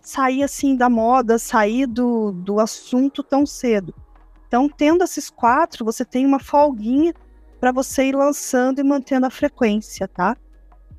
sair 0.00 0.42
assim 0.42 0.74
da 0.74 0.88
moda, 0.88 1.38
sair 1.38 1.86
do, 1.86 2.32
do 2.32 2.60
assunto 2.60 3.22
tão 3.22 3.44
cedo. 3.44 3.94
Então, 4.46 4.66
tendo 4.68 5.04
esses 5.04 5.28
quatro, 5.28 5.84
você 5.84 6.04
tem 6.04 6.24
uma 6.24 6.38
folguinha 6.38 7.12
para 7.60 7.72
você 7.72 8.04
ir 8.04 8.14
lançando 8.14 8.78
e 8.78 8.84
mantendo 8.84 9.26
a 9.26 9.30
frequência, 9.30 10.08
tá? 10.08 10.34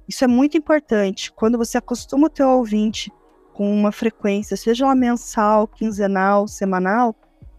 Isso 0.07 0.23
é 0.23 0.27
muito 0.27 0.57
importante. 0.57 1.31
Quando 1.31 1.57
você 1.57 1.77
acostuma 1.77 2.27
o 2.27 2.29
teu 2.29 2.49
ouvinte 2.49 3.11
com 3.53 3.73
uma 3.73 3.91
frequência, 3.91 4.55
seja 4.55 4.85
ela 4.85 4.93
mensal, 4.93 5.67
quinzenal, 5.67 6.47
semanal, 6.47 7.15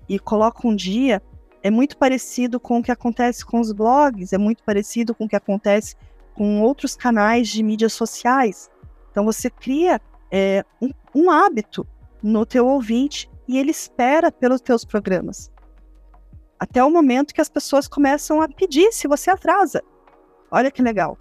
e 0.09 0.19
coloca 0.19 0.69
um 0.69 0.77
dia, 0.77 1.21
é 1.63 1.71
muito 1.71 1.97
parecido 1.97 2.59
com 2.59 2.79
o 2.79 2.83
que 2.83 2.93
acontece 2.93 3.45
com 3.45 3.61
os 3.61 3.73
blogs, 3.73 4.33
é 4.33 4.39
muito 4.39 4.63
parecido 4.65 5.15
com 5.15 5.25
o 5.25 5.29
que 5.29 5.37
acontece 5.37 5.95
com 6.35 6.63
outros 6.63 6.97
canais 6.97 7.49
de 7.49 7.63
mídias 7.63 7.93
sociais. 7.93 8.71
Então 9.11 9.25
você 9.25 9.51
cria 9.51 10.01
é, 10.31 10.65
um, 10.81 10.91
um 11.15 11.31
hábito 11.31 11.87
no 12.23 12.47
teu 12.47 12.67
ouvinte 12.67 13.31
e 13.47 13.59
ele 13.59 13.71
espera 13.71 14.31
pelos 14.31 14.61
teus 14.61 14.85
programas. 14.85 15.51
Até 16.59 16.83
o 16.85 16.91
momento 16.91 17.35
que 17.35 17.41
as 17.41 17.49
pessoas 17.49 17.89
começam 17.89 18.41
a 18.41 18.49
pedir 18.49 18.93
se 18.93 19.09
você 19.09 19.31
atrasa. 19.31 19.83
Olha 20.51 20.71
que 20.71 20.83
legal. 20.83 21.17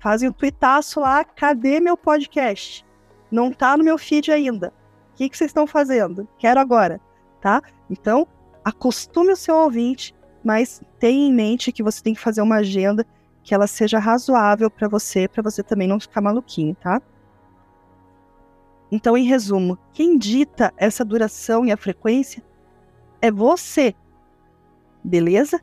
Fazem 0.00 0.28
um 0.28 0.32
tuitaço 0.32 1.00
lá, 1.00 1.24
cadê 1.24 1.80
meu 1.80 1.96
podcast? 1.96 2.84
Não 3.30 3.52
tá 3.52 3.76
no 3.76 3.84
meu 3.84 3.98
feed 3.98 4.30
ainda. 4.30 4.72
O 5.12 5.16
que, 5.16 5.28
que 5.28 5.36
vocês 5.36 5.50
estão 5.50 5.66
fazendo? 5.66 6.28
Quero 6.38 6.60
agora, 6.60 7.00
tá? 7.40 7.62
Então, 7.90 8.28
acostume 8.66 9.32
o 9.32 9.36
seu 9.36 9.54
ouvinte, 9.54 10.12
mas 10.42 10.82
tenha 10.98 11.28
em 11.28 11.32
mente 11.32 11.70
que 11.70 11.84
você 11.84 12.02
tem 12.02 12.12
que 12.12 12.20
fazer 12.20 12.42
uma 12.42 12.56
agenda 12.56 13.06
que 13.44 13.54
ela 13.54 13.68
seja 13.68 14.00
razoável 14.00 14.68
para 14.68 14.88
você, 14.88 15.28
para 15.28 15.40
você 15.40 15.62
também 15.62 15.86
não 15.86 16.00
ficar 16.00 16.20
maluquinho, 16.20 16.74
tá? 16.74 17.00
Então, 18.90 19.16
em 19.16 19.22
resumo, 19.22 19.78
quem 19.92 20.18
dita 20.18 20.74
essa 20.76 21.04
duração 21.04 21.64
e 21.64 21.70
a 21.70 21.76
frequência 21.76 22.42
é 23.22 23.30
você. 23.30 23.94
Beleza? 25.02 25.62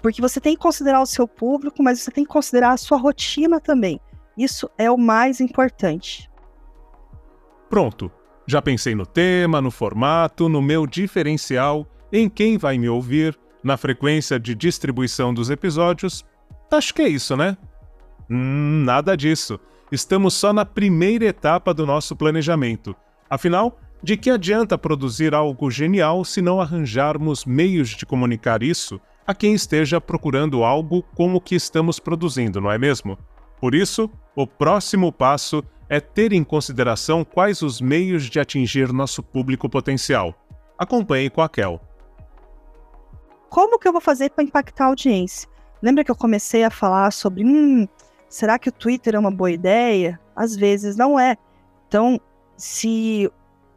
Porque 0.00 0.22
você 0.22 0.40
tem 0.40 0.54
que 0.54 0.62
considerar 0.62 1.02
o 1.02 1.06
seu 1.06 1.26
público, 1.26 1.82
mas 1.82 2.00
você 2.00 2.12
tem 2.12 2.24
que 2.24 2.30
considerar 2.30 2.70
a 2.70 2.76
sua 2.76 2.96
rotina 2.96 3.60
também. 3.60 4.00
Isso 4.38 4.70
é 4.78 4.88
o 4.88 4.96
mais 4.96 5.40
importante. 5.40 6.30
Pronto. 7.68 8.10
Já 8.46 8.62
pensei 8.62 8.94
no 8.94 9.06
tema, 9.06 9.60
no 9.60 9.70
formato, 9.70 10.48
no 10.48 10.62
meu 10.62 10.86
diferencial, 10.86 11.86
em 12.12 12.28
quem 12.28 12.58
vai 12.58 12.78
me 12.78 12.88
ouvir, 12.88 13.38
na 13.62 13.76
frequência 13.76 14.38
de 14.38 14.54
distribuição 14.54 15.32
dos 15.32 15.50
episódios. 15.50 16.24
Acho 16.70 16.94
que 16.94 17.02
é 17.02 17.08
isso, 17.08 17.36
né? 17.36 17.56
Hum, 18.28 18.84
nada 18.84 19.16
disso. 19.16 19.58
Estamos 19.92 20.34
só 20.34 20.52
na 20.52 20.64
primeira 20.64 21.26
etapa 21.26 21.74
do 21.74 21.84
nosso 21.84 22.14
planejamento. 22.14 22.94
Afinal, 23.28 23.78
de 24.02 24.16
que 24.16 24.30
adianta 24.30 24.78
produzir 24.78 25.34
algo 25.34 25.70
genial 25.70 26.24
se 26.24 26.40
não 26.40 26.60
arranjarmos 26.60 27.44
meios 27.44 27.90
de 27.90 28.06
comunicar 28.06 28.62
isso 28.62 29.00
a 29.26 29.34
quem 29.34 29.52
esteja 29.52 30.00
procurando 30.00 30.64
algo 30.64 31.02
como 31.14 31.36
o 31.36 31.40
que 31.40 31.54
estamos 31.54 32.00
produzindo, 32.00 32.60
não 32.60 32.70
é 32.70 32.78
mesmo? 32.78 33.18
Por 33.60 33.74
isso, 33.74 34.10
o 34.34 34.46
próximo 34.46 35.12
passo 35.12 35.62
é 35.88 36.00
ter 36.00 36.32
em 36.32 36.42
consideração 36.42 37.24
quais 37.24 37.62
os 37.62 37.80
meios 37.80 38.24
de 38.24 38.40
atingir 38.40 38.92
nosso 38.92 39.22
público 39.22 39.68
potencial. 39.68 40.34
Acompanhe 40.78 41.28
com 41.28 41.42
a 41.42 41.48
Kel. 41.48 41.80
Como 43.50 43.80
que 43.80 43.88
eu 43.88 43.92
vou 43.92 44.00
fazer 44.00 44.30
para 44.30 44.44
impactar 44.44 44.84
a 44.84 44.88
audiência? 44.88 45.50
Lembra 45.82 46.04
que 46.04 46.10
eu 46.10 46.16
comecei 46.16 46.62
a 46.62 46.70
falar 46.70 47.10
sobre, 47.12 47.44
hum, 47.44 47.86
será 48.28 48.58
que 48.60 48.68
o 48.68 48.72
Twitter 48.72 49.16
é 49.16 49.18
uma 49.18 49.30
boa 49.30 49.50
ideia? 49.50 50.20
Às 50.36 50.54
vezes 50.54 50.96
não 50.96 51.18
é. 51.18 51.36
Então, 51.88 52.20
se 52.56 53.28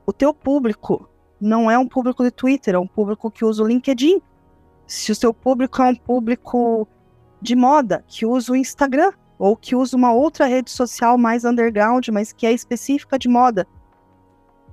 o 0.06 0.14
teu 0.14 0.32
público 0.32 1.10
não 1.42 1.72
é 1.72 1.78
um 1.78 1.88
público 1.88 2.24
de 2.24 2.30
Twitter, 2.30 2.76
é 2.76 2.80
um 2.80 2.88
público 2.88 3.32
que 3.32 3.44
usa 3.44 3.64
o 3.64 3.68
LinkedIn, 3.68 4.22
se 4.86 5.12
o 5.12 5.16
seu 5.16 5.34
público 5.34 5.82
é 5.82 5.86
um 5.86 5.96
público 5.96 6.88
de 7.42 7.56
moda, 7.56 8.04
que 8.08 8.28
usa 8.28 8.54
o 8.54 8.56
Instagram, 8.56 9.12
ou 9.40 9.58
que 9.58 9.76
usa 9.76 9.98
uma 9.98 10.14
outra 10.14 10.46
rede 10.46 10.70
social 10.70 11.18
mais 11.18 11.44
underground, 11.44 12.08
mas 12.10 12.32
que 12.32 12.46
é 12.46 12.52
específica 12.52 13.18
de 13.18 13.28
moda, 13.28 13.68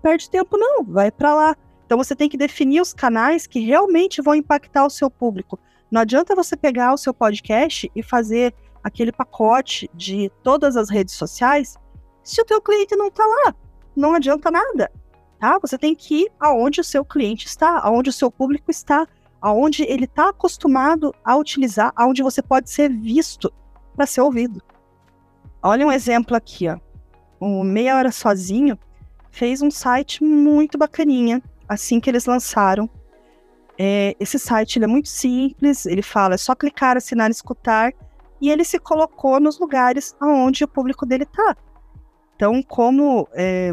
perde 0.02 0.28
tempo 0.28 0.58
não, 0.58 0.84
vai 0.84 1.10
para 1.10 1.34
lá. 1.34 1.56
Então 1.90 1.98
você 1.98 2.14
tem 2.14 2.28
que 2.28 2.36
definir 2.36 2.80
os 2.80 2.94
canais 2.94 3.48
que 3.48 3.58
realmente 3.58 4.22
vão 4.22 4.36
impactar 4.36 4.86
o 4.86 4.90
seu 4.90 5.10
público. 5.10 5.58
Não 5.90 6.02
adianta 6.02 6.36
você 6.36 6.56
pegar 6.56 6.94
o 6.94 6.96
seu 6.96 7.12
podcast 7.12 7.90
e 7.96 8.00
fazer 8.00 8.54
aquele 8.84 9.10
pacote 9.10 9.90
de 9.92 10.30
todas 10.44 10.76
as 10.76 10.88
redes 10.88 11.16
sociais 11.16 11.74
se 12.22 12.40
o 12.40 12.44
teu 12.44 12.62
cliente 12.62 12.94
não 12.94 13.08
está 13.08 13.26
lá. 13.26 13.52
Não 13.96 14.14
adianta 14.14 14.52
nada, 14.52 14.88
tá? 15.40 15.58
Você 15.58 15.76
tem 15.76 15.92
que 15.96 16.22
ir 16.22 16.32
aonde 16.38 16.80
o 16.80 16.84
seu 16.84 17.04
cliente 17.04 17.48
está, 17.48 17.80
aonde 17.80 18.08
o 18.08 18.12
seu 18.12 18.30
público 18.30 18.70
está 18.70 19.04
aonde 19.40 19.82
ele 19.82 20.04
está 20.04 20.28
acostumado 20.28 21.12
a 21.24 21.34
utilizar, 21.34 21.92
aonde 21.96 22.22
você 22.22 22.40
pode 22.40 22.70
ser 22.70 22.88
visto 22.88 23.52
para 23.96 24.06
ser 24.06 24.20
ouvido. 24.20 24.62
Olha 25.60 25.84
um 25.84 25.90
exemplo 25.90 26.36
aqui, 26.36 26.68
ó. 26.68 26.78
O 27.40 27.64
Meia 27.64 27.96
Hora 27.96 28.12
Sozinho 28.12 28.78
fez 29.32 29.60
um 29.60 29.72
site 29.72 30.22
muito 30.22 30.78
bacaninha 30.78 31.42
assim 31.70 32.00
que 32.00 32.10
eles 32.10 32.26
lançaram. 32.26 32.90
É, 33.78 34.16
esse 34.18 34.38
site 34.38 34.82
é 34.82 34.86
muito 34.88 35.08
simples, 35.08 35.86
ele 35.86 36.02
fala 36.02 36.34
é 36.34 36.36
só 36.36 36.54
clicar, 36.54 36.96
assinar, 36.96 37.30
escutar, 37.30 37.92
e 38.40 38.50
ele 38.50 38.64
se 38.64 38.78
colocou 38.78 39.38
nos 39.38 39.58
lugares 39.58 40.16
aonde 40.20 40.64
o 40.64 40.68
público 40.68 41.06
dele 41.06 41.22
está. 41.22 41.56
Então, 42.34 42.60
como 42.62 43.28
é, 43.34 43.70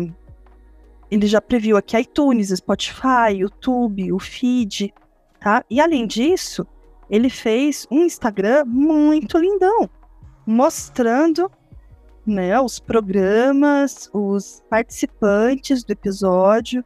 ele 1.09 1.25
já 1.25 1.41
previu 1.41 1.75
aqui 1.75 1.97
iTunes, 1.97 2.49
Spotify, 2.49 3.33
YouTube, 3.37 4.13
o 4.13 4.19
feed, 4.19 4.93
tá? 5.39 5.63
E 5.69 5.81
além 5.81 6.05
disso, 6.05 6.67
ele 7.09 7.29
fez 7.29 7.87
um 7.89 8.03
Instagram 8.03 8.63
muito 8.65 9.39
lindão, 9.39 9.89
mostrando 10.45 11.49
né, 12.25 12.59
os 12.59 12.79
programas, 12.79 14.09
os 14.13 14.63
participantes 14.69 15.83
do 15.83 15.91
episódio. 15.91 16.83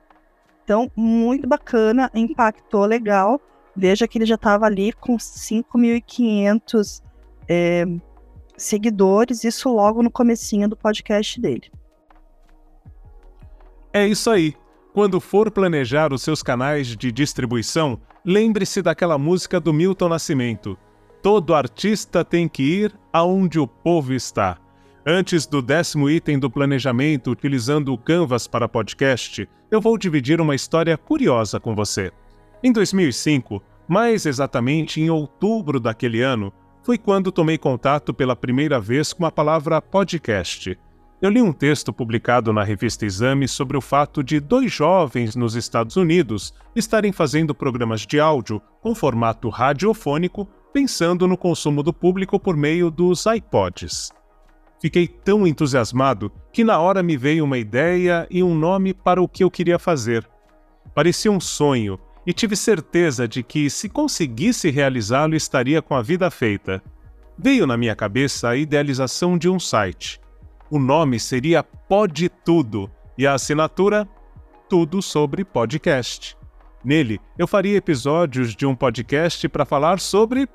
Então, 0.72 0.90
muito 0.96 1.46
bacana, 1.50 2.10
impactou 2.16 2.86
legal. 2.86 3.42
Veja 3.76 4.08
que 4.08 4.18
ele 4.18 4.26
já 4.26 4.36
estava 4.36 4.66
ali 4.66 4.94
com 4.94 5.18
5.500 5.18 7.04
é, 7.46 7.84
seguidores, 8.56 9.44
isso 9.44 9.68
logo 9.68 10.02
no 10.02 10.10
comecinho 10.10 10.70
do 10.70 10.78
podcast 10.78 11.42
dele. 11.42 11.70
É 13.92 14.08
isso 14.08 14.30
aí. 14.30 14.56
Quando 14.94 15.20
for 15.20 15.52
planejar 15.52 16.14
os 16.14 16.22
seus 16.22 16.42
canais 16.42 16.96
de 16.96 17.12
distribuição, 17.12 18.00
lembre-se 18.24 18.82
daquela 18.82 19.18
música 19.18 19.60
do 19.60 19.74
Milton 19.74 20.08
Nascimento. 20.08 20.78
Todo 21.22 21.54
artista 21.54 22.24
tem 22.24 22.48
que 22.48 22.64
ir 22.64 22.98
aonde 23.12 23.60
o 23.60 23.68
povo 23.68 24.14
está. 24.14 24.58
Antes 25.06 25.48
do 25.48 25.64
décimo 25.64 26.08
item 26.08 26.38
do 26.38 26.48
planejamento, 26.48 27.32
utilizando 27.32 27.92
o 27.92 27.98
Canvas 27.98 28.46
para 28.46 28.70
podcast, 28.70 29.50
eu 29.72 29.82
vou 29.82 29.98
dividir 29.98 30.40
uma 30.40 30.54
história 30.54 30.96
curiosa 30.96 31.60
com 31.60 31.74
você. 31.74 32.12
Em 32.64 32.72
2005, 32.72 33.64
mais 33.88 34.28
exatamente 34.28 35.02
em 35.02 35.10
outubro 35.10 35.80
daquele 35.80 36.22
ano, 36.22 36.54
foi 36.84 37.00
quando 37.00 37.32
tomei 37.32 37.58
contato 37.58 38.14
pela 38.14 38.36
primeira 38.36 38.80
vez 38.80 39.12
com 39.12 39.26
a 39.26 39.32
palavra 39.32 39.82
podcast. 39.82 40.78
Eu 41.20 41.32
li 41.32 41.42
um 41.42 41.52
texto 41.52 41.92
publicado 41.92 42.54
na 42.54 42.64
revista 42.64 43.04
Exame 43.04 43.48
sobre 43.48 43.78
o 43.78 43.82
fato 43.82 44.24
de 44.24 44.40
dois 44.40 44.72
jovens 44.72 45.36
nos 45.36 45.56
Estados 45.56 45.96
Unidos 45.96 46.54
estarem 46.76 47.12
fazendo 47.12 47.56
programas 47.56 48.02
de 48.02 48.20
áudio 48.20 48.62
com 48.80 48.94
formato 48.94 49.50
radiofônico, 49.50 50.48
pensando 50.72 51.28
no 51.28 51.38
consumo 51.38 51.82
do 51.82 51.92
público 51.92 52.40
por 52.40 52.56
meio 52.56 52.92
dos 52.92 53.26
iPods. 53.26 54.21
Fiquei 54.82 55.08
tão 55.08 55.46
entusiasmado 55.46 56.32
que 56.52 56.64
na 56.64 56.80
hora 56.80 57.04
me 57.04 57.16
veio 57.16 57.46
uma 57.46 57.58
ideia 57.58 58.28
e 58.30 58.42
um 58.42 58.56
nome 58.56 58.94
para 58.94 59.22
o 59.22 59.28
que 59.28 59.44
eu 59.44 59.52
queria 59.52 59.78
fazer. 59.78 60.28
Parecia 60.94 61.32
um 61.32 61.40
sonho 61.40 62.00
e 62.26 62.34
tive 62.34 62.56
certeza 62.56 63.28
de 63.28 63.44
que, 63.44 63.70
se 63.70 63.88
conseguisse 63.88 64.70
realizá-lo, 64.70 65.36
estaria 65.36 65.82
com 65.82 65.96
a 65.96 66.02
vida 66.02 66.30
feita. 66.32 66.84
Veio 67.38 67.68
na 67.68 67.78
minha 67.78 67.96
cabeça 67.96 68.50
a 68.50 68.58
idealização 68.58 69.38
de 69.38 69.48
um 69.48 69.60
site 69.60 70.20
o 70.72 70.80
nome 70.80 71.20
seria 71.20 71.62
Pode 71.62 72.30
Tudo 72.30 72.90
e 73.18 73.28
a 73.28 73.34
assinatura 73.34 74.08
Tudo 74.70 75.02
sobre 75.02 75.44
Podcast. 75.44 76.38
Nele, 76.82 77.20
eu 77.38 77.46
faria 77.46 77.76
episódios 77.76 78.56
de 78.56 78.66
um 78.66 78.74
podcast 78.74 79.50
para 79.50 79.66
falar 79.66 80.00
sobre 80.00 80.48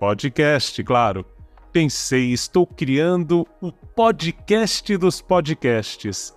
podcast, 0.00 0.82
claro. 0.82 1.37
Pensei, 1.72 2.32
estou 2.32 2.66
criando 2.66 3.46
o 3.60 3.70
podcast 3.70 4.96
dos 4.96 5.20
podcasts. 5.20 6.34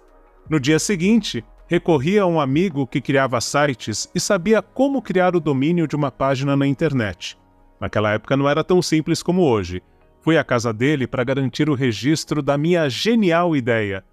No 0.50 0.60
dia 0.60 0.78
seguinte, 0.78 1.44
recorri 1.68 2.20
a 2.20 2.26
um 2.26 2.38
amigo 2.38 2.86
que 2.86 3.00
criava 3.00 3.40
sites 3.40 4.12
e 4.14 4.20
sabia 4.20 4.62
como 4.62 5.02
criar 5.02 5.34
o 5.34 5.40
domínio 5.40 5.88
de 5.88 5.96
uma 5.96 6.12
página 6.12 6.58
na 6.58 6.68
internet. 6.68 7.40
Naquela 7.80 8.12
época 8.12 8.36
não 8.36 8.50
era 8.50 8.62
tão 8.62 8.82
simples 8.82 9.24
como 9.24 9.44
hoje. 9.44 9.82
Fui 10.20 10.38
à 10.38 10.44
casa 10.44 10.74
dele 10.74 11.08
para 11.08 11.24
garantir 11.24 11.70
o 11.70 11.76
registro 11.76 12.42
da 12.42 12.58
minha 12.58 12.90
genial 12.90 13.56
ideia. 13.56 14.04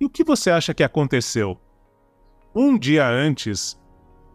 E 0.00 0.04
o 0.04 0.10
que 0.10 0.24
você 0.24 0.50
acha 0.50 0.74
que 0.74 0.82
aconteceu? 0.82 1.56
Um 2.52 2.76
dia 2.76 3.08
antes, 3.08 3.80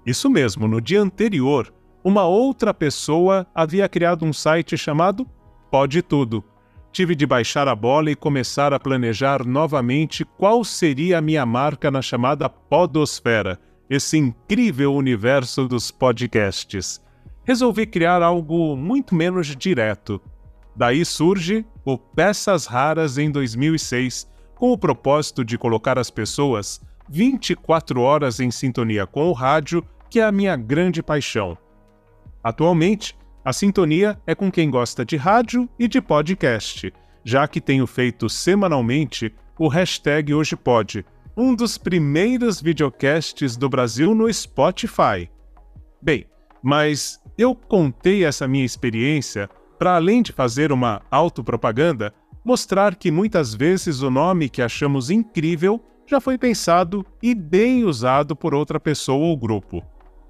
isso 0.05 0.29
mesmo, 0.29 0.69
no 0.69 0.79
dia 0.79 1.01
anterior, 1.01 1.73
uma 2.01 2.25
outra 2.25 2.73
pessoa 2.73 3.45
havia 3.53 3.89
criado 3.89 4.23
um 4.23 4.31
site 4.31 4.77
chamado 4.77 5.27
Pode 5.73 6.03
Tudo. 6.03 6.43
Tive 6.91 7.15
de 7.15 7.25
baixar 7.25 7.67
a 7.67 7.73
bola 7.73 8.11
e 8.11 8.15
começar 8.15 8.71
a 8.71 8.79
planejar 8.79 9.43
novamente 9.43 10.23
qual 10.23 10.63
seria 10.63 11.17
a 11.17 11.21
minha 11.21 11.47
marca 11.47 11.89
na 11.89 11.99
chamada 11.99 12.47
Podosfera, 12.47 13.59
esse 13.89 14.15
incrível 14.15 14.93
universo 14.93 15.67
dos 15.67 15.89
podcasts. 15.89 17.01
Resolvi 17.43 17.87
criar 17.87 18.21
algo 18.21 18.77
muito 18.77 19.15
menos 19.15 19.47
direto 19.55 20.21
Daí 20.75 21.03
surge 21.03 21.65
o 21.83 21.97
Peças 21.97 22.67
Raras 22.67 23.17
em 23.17 23.31
2006, 23.31 24.29
com 24.53 24.71
o 24.71 24.77
propósito 24.77 25.43
de 25.43 25.57
colocar 25.57 25.97
as 25.97 26.11
pessoas 26.11 26.79
24 27.09 27.99
horas 27.99 28.39
em 28.39 28.51
sintonia 28.51 29.07
com 29.07 29.27
o 29.27 29.33
rádio, 29.33 29.83
que 30.07 30.19
é 30.19 30.23
a 30.23 30.31
minha 30.31 30.55
grande 30.55 31.01
paixão. 31.01 31.57
Atualmente, 32.43 33.17
a 33.43 33.51
sintonia 33.51 34.17
é 34.25 34.33
com 34.33 34.51
quem 34.51 34.69
gosta 34.69 35.03
de 35.03 35.17
rádio 35.17 35.67
e 35.77 35.87
de 35.87 36.01
podcast, 36.01 36.93
já 37.23 37.47
que 37.47 37.59
tenho 37.59 37.85
feito 37.85 38.29
semanalmente 38.29 39.33
o 39.59 39.67
hashtag 39.67 40.33
Hoje 40.33 40.55
Pode, 40.55 41.05
um 41.35 41.53
dos 41.53 41.77
primeiros 41.77 42.61
videocasts 42.61 43.57
do 43.57 43.67
Brasil 43.67 44.15
no 44.15 44.31
Spotify. 44.31 45.29
Bem, 46.01 46.25
mas 46.61 47.19
eu 47.37 47.53
contei 47.53 48.23
essa 48.23 48.47
minha 48.47 48.65
experiência 48.65 49.49
para 49.77 49.95
além 49.95 50.21
de 50.21 50.31
fazer 50.31 50.71
uma 50.71 51.01
autopropaganda, 51.11 52.13
mostrar 52.45 52.95
que 52.95 53.11
muitas 53.11 53.53
vezes 53.53 54.01
o 54.01 54.09
nome 54.09 54.47
que 54.47 54.61
achamos 54.61 55.09
incrível 55.09 55.83
já 56.07 56.21
foi 56.21 56.37
pensado 56.37 57.05
e 57.21 57.35
bem 57.35 57.83
usado 57.83 58.35
por 58.35 58.53
outra 58.53 58.79
pessoa 58.79 59.25
ou 59.25 59.35
grupo. 59.35 59.83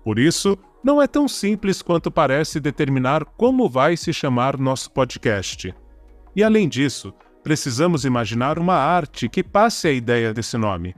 Por 0.04 0.18
isso, 0.18 0.58
não 0.84 1.02
é 1.02 1.08
tão 1.08 1.28
simples 1.28 1.82
quanto 1.82 2.12
parece 2.12 2.60
determinar 2.60 3.24
como 3.24 3.70
vai 3.70 3.96
se 3.96 4.12
chamar 4.12 4.58
nosso 4.58 4.92
podcast. 4.92 5.74
E 6.36 6.44
além 6.44 6.68
disso, 6.68 7.14
precisamos 7.42 8.04
imaginar 8.06 8.60
uma 8.60 8.76
arte 8.76 9.30
que 9.30 9.44
passe 9.44 9.88
a 9.88 9.92
ideia 9.92 10.34
desse 10.34 10.58
nome. 10.58 10.96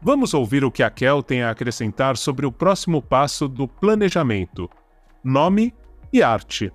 Vamos 0.00 0.34
ouvir 0.34 0.64
o 0.64 0.70
que 0.70 0.82
a 0.82 0.90
Kel 0.90 1.22
tem 1.22 1.42
a 1.42 1.50
acrescentar 1.50 2.16
sobre 2.16 2.44
o 2.44 2.52
próximo 2.52 3.00
passo 3.02 3.48
do 3.48 3.66
planejamento: 3.66 4.68
nome 5.22 5.74
e 6.12 6.22
arte. 6.22 6.70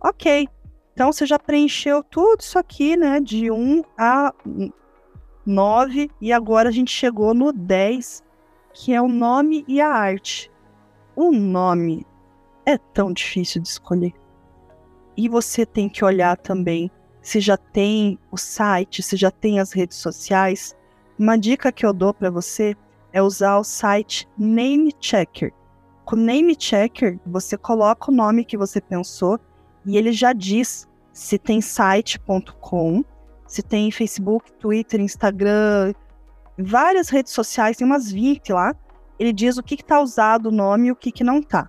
Ok, 0.00 0.48
então 0.92 1.12
você 1.12 1.24
já 1.26 1.38
preencheu 1.38 2.02
tudo 2.02 2.40
isso 2.40 2.58
aqui, 2.58 2.96
né? 2.96 3.20
De 3.20 3.50
1 3.50 3.82
a 3.96 4.34
9, 5.44 6.10
e 6.20 6.32
agora 6.32 6.70
a 6.70 6.72
gente 6.72 6.90
chegou 6.90 7.34
no 7.34 7.52
10, 7.52 8.24
que 8.72 8.92
é 8.92 9.00
o 9.00 9.08
nome 9.08 9.64
e 9.68 9.80
a 9.80 9.88
arte. 9.88 10.50
O 11.14 11.30
nome 11.30 12.06
é 12.64 12.78
tão 12.78 13.12
difícil 13.12 13.60
de 13.60 13.68
escolher. 13.68 14.12
E 15.16 15.28
você 15.28 15.66
tem 15.66 15.88
que 15.88 16.04
olhar 16.04 16.36
também 16.36 16.90
se 17.20 17.40
já 17.40 17.56
tem 17.56 18.18
o 18.30 18.36
site, 18.36 19.02
se 19.02 19.16
já 19.16 19.30
tem 19.30 19.60
as 19.60 19.72
redes 19.72 19.96
sociais. 19.96 20.76
Uma 21.18 21.36
dica 21.36 21.70
que 21.70 21.86
eu 21.86 21.92
dou 21.92 22.12
para 22.12 22.30
você 22.30 22.74
é 23.12 23.22
usar 23.22 23.58
o 23.58 23.64
site 23.64 24.28
Name 24.36 24.92
Checker. 24.98 25.52
Com 26.04 26.16
Name 26.16 26.56
Checker, 26.58 27.20
você 27.26 27.56
coloca 27.56 28.10
o 28.10 28.14
nome 28.14 28.44
que 28.44 28.56
você 28.56 28.80
pensou 28.80 29.38
e 29.86 29.96
ele 29.96 30.12
já 30.12 30.32
diz 30.32 30.88
se 31.12 31.38
tem 31.38 31.60
site.com, 31.60 33.04
se 33.46 33.62
tem 33.62 33.90
Facebook, 33.90 34.50
Twitter, 34.54 35.00
Instagram, 35.00 35.92
várias 36.58 37.08
redes 37.08 37.32
sociais, 37.32 37.76
tem 37.76 37.86
umas 37.86 38.10
20 38.10 38.52
lá. 38.52 38.74
Ele 39.18 39.32
diz 39.32 39.56
o 39.56 39.62
que 39.62 39.74
está 39.74 40.00
usado 40.00 40.46
o 40.46 40.52
nome 40.52 40.88
e 40.88 40.92
o 40.92 40.96
que, 40.96 41.12
que 41.12 41.24
não 41.24 41.38
está. 41.38 41.68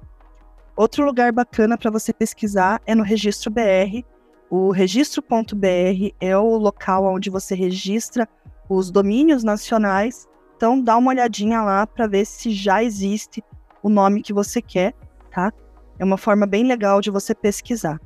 Outro 0.75 1.05
lugar 1.05 1.31
bacana 1.31 1.77
para 1.77 1.91
você 1.91 2.11
pesquisar 2.11 2.81
é 2.85 2.95
no 2.95 3.03
Registro 3.03 3.51
BR. 3.51 4.03
O 4.49 4.71
registro.br 4.71 6.13
é 6.19 6.37
o 6.37 6.57
local 6.57 7.05
onde 7.05 7.29
você 7.29 7.55
registra 7.55 8.27
os 8.69 8.91
domínios 8.91 9.43
nacionais. 9.43 10.27
Então 10.55 10.81
dá 10.81 10.97
uma 10.97 11.09
olhadinha 11.09 11.61
lá 11.61 11.85
para 11.87 12.07
ver 12.07 12.25
se 12.25 12.51
já 12.51 12.83
existe 12.83 13.43
o 13.81 13.89
nome 13.89 14.21
que 14.21 14.33
você 14.33 14.61
quer, 14.61 14.93
tá? 15.31 15.51
É 15.99 16.03
uma 16.03 16.17
forma 16.17 16.45
bem 16.45 16.63
legal 16.63 17.01
de 17.01 17.09
você 17.11 17.35
pesquisar. 17.35 17.99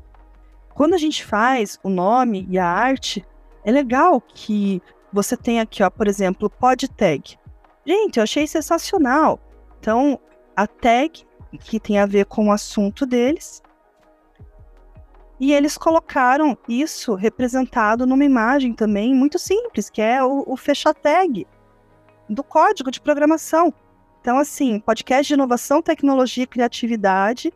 Quando 0.73 0.93
a 0.93 0.97
gente 0.97 1.25
faz 1.25 1.79
o 1.83 1.89
nome 1.89 2.47
e 2.49 2.57
a 2.57 2.65
arte, 2.65 3.25
é 3.63 3.71
legal 3.71 4.21
que 4.21 4.81
você 5.11 5.37
tenha 5.37 5.63
aqui, 5.63 5.83
ó, 5.83 5.89
por 5.89 6.07
exemplo, 6.07 6.49
pod 6.49 6.87
tag. 6.89 7.37
Gente, 7.85 8.17
eu 8.17 8.23
achei 8.23 8.45
sensacional. 8.45 9.39
Então, 9.79 10.19
a 10.55 10.67
tag 10.67 11.25
que 11.59 11.79
tem 11.79 11.99
a 11.99 12.05
ver 12.05 12.25
com 12.25 12.47
o 12.47 12.51
assunto 12.51 13.05
deles. 13.05 13.61
E 15.39 15.53
eles 15.53 15.77
colocaram 15.77 16.57
isso 16.67 17.13
representado 17.13 18.05
numa 18.05 18.25
imagem 18.25 18.73
também 18.73 19.13
muito 19.13 19.37
simples, 19.37 19.89
que 19.89 20.01
é 20.01 20.23
o, 20.23 20.43
o 20.47 20.57
fecha 20.57 20.93
tag 20.93 21.45
do 22.27 22.43
código 22.43 22.91
de 22.91 22.99
programação. 22.99 23.73
Então, 24.19 24.37
assim, 24.39 24.79
podcast 24.79 25.27
de 25.27 25.33
inovação, 25.35 25.81
tecnologia 25.81 26.43
e 26.43 26.47
criatividade 26.47 27.53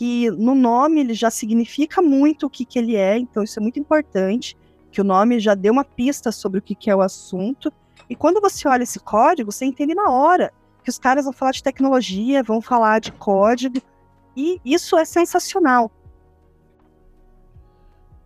que 0.00 0.30
no 0.30 0.54
nome 0.54 1.00
ele 1.00 1.14
já 1.14 1.30
significa 1.30 2.00
muito 2.00 2.46
o 2.46 2.50
que, 2.50 2.64
que 2.64 2.78
ele 2.78 2.96
é, 2.96 3.18
então 3.18 3.42
isso 3.42 3.58
é 3.58 3.62
muito 3.62 3.78
importante, 3.78 4.56
que 4.90 5.00
o 5.00 5.04
nome 5.04 5.40
já 5.40 5.54
deu 5.54 5.72
uma 5.72 5.84
pista 5.84 6.32
sobre 6.32 6.58
o 6.58 6.62
que, 6.62 6.74
que 6.74 6.90
é 6.90 6.96
o 6.96 7.00
assunto. 7.00 7.72
E 8.08 8.16
quando 8.16 8.40
você 8.40 8.66
olha 8.66 8.82
esse 8.82 8.98
código, 8.98 9.52
você 9.52 9.64
entende 9.64 9.94
na 9.94 10.10
hora 10.10 10.52
que 10.82 10.90
os 10.90 10.98
caras 10.98 11.24
vão 11.24 11.32
falar 11.32 11.52
de 11.52 11.62
tecnologia, 11.62 12.42
vão 12.42 12.60
falar 12.60 13.00
de 13.00 13.12
código, 13.12 13.80
e 14.36 14.60
isso 14.64 14.96
é 14.96 15.04
sensacional. 15.04 15.90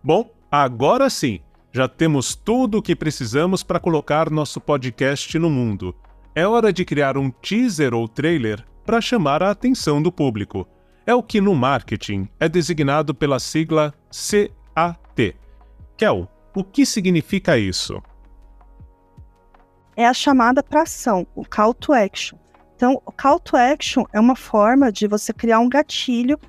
Bom, 0.03 0.29
agora 0.49 1.09
sim, 1.09 1.41
já 1.71 1.87
temos 1.87 2.35
tudo 2.35 2.77
o 2.77 2.81
que 2.81 2.95
precisamos 2.95 3.63
para 3.63 3.79
colocar 3.79 4.29
nosso 4.29 4.61
podcast 4.61 5.37
no 5.37 5.49
mundo. 5.49 5.95
É 6.33 6.47
hora 6.47 6.71
de 6.71 6.85
criar 6.85 7.17
um 7.17 7.29
teaser 7.29 7.93
ou 7.93 8.07
trailer 8.07 8.65
para 8.85 9.01
chamar 9.01 9.43
a 9.43 9.51
atenção 9.51 10.01
do 10.01 10.11
público 10.11 10.67
é 11.05 11.13
o 11.13 11.21
que 11.21 11.39
no 11.39 11.53
marketing 11.53 12.27
é 12.39 12.49
designado 12.49 13.13
pela 13.13 13.39
sigla 13.39 13.93
CAT. 14.09 15.35
Kel, 15.95 16.27
o 16.55 16.63
que 16.63 16.85
significa 16.85 17.57
isso? 17.57 18.01
É 19.95 20.07
a 20.07 20.13
chamada 20.13 20.63
para 20.63 20.83
ação, 20.83 21.27
o 21.35 21.45
call 21.45 21.73
to 21.73 21.93
action. 21.93 22.37
Então, 22.75 23.01
o 23.05 23.11
call 23.11 23.39
to 23.39 23.55
action 23.55 24.03
é 24.11 24.19
uma 24.19 24.35
forma 24.35 24.91
de 24.91 25.07
você 25.07 25.31
criar 25.31 25.59
um 25.59 25.69
gatilho 25.69 26.39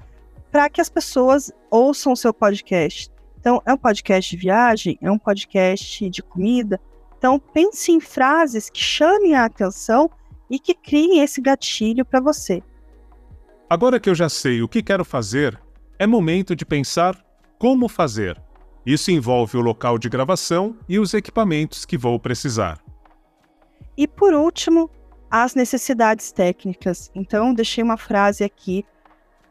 para 0.50 0.68
que 0.70 0.80
as 0.80 0.88
pessoas 0.88 1.52
ouçam 1.70 2.12
o 2.12 2.16
seu 2.16 2.32
podcast. 2.32 3.10
Então, 3.38 3.62
é 3.64 3.72
um 3.72 3.76
podcast 3.76 4.30
de 4.34 4.40
viagem, 4.40 4.98
é 5.00 5.10
um 5.10 5.18
podcast 5.18 6.08
de 6.08 6.22
comida. 6.22 6.80
Então, 7.18 7.38
pense 7.38 7.92
em 7.92 8.00
frases 8.00 8.68
que 8.70 8.80
chamem 8.80 9.34
a 9.34 9.44
atenção 9.44 10.10
e 10.50 10.58
que 10.58 10.74
criem 10.74 11.20
esse 11.20 11.40
gatilho 11.40 12.04
para 12.04 12.20
você. 12.20 12.62
Agora 13.68 13.98
que 13.98 14.08
eu 14.08 14.14
já 14.14 14.28
sei 14.28 14.62
o 14.62 14.68
que 14.68 14.82
quero 14.82 15.04
fazer, 15.04 15.60
é 15.98 16.06
momento 16.06 16.54
de 16.54 16.64
pensar 16.64 17.16
como 17.58 17.88
fazer. 17.88 18.40
Isso 18.86 19.10
envolve 19.10 19.56
o 19.56 19.60
local 19.60 19.98
de 19.98 20.08
gravação 20.08 20.76
e 20.88 20.96
os 21.00 21.12
equipamentos 21.12 21.84
que 21.84 21.98
vou 21.98 22.20
precisar. 22.20 22.80
E 23.96 24.06
por 24.06 24.32
último, 24.32 24.88
as 25.28 25.56
necessidades 25.56 26.30
técnicas. 26.30 27.10
Então, 27.12 27.52
deixei 27.52 27.82
uma 27.82 27.96
frase 27.96 28.44
aqui 28.44 28.84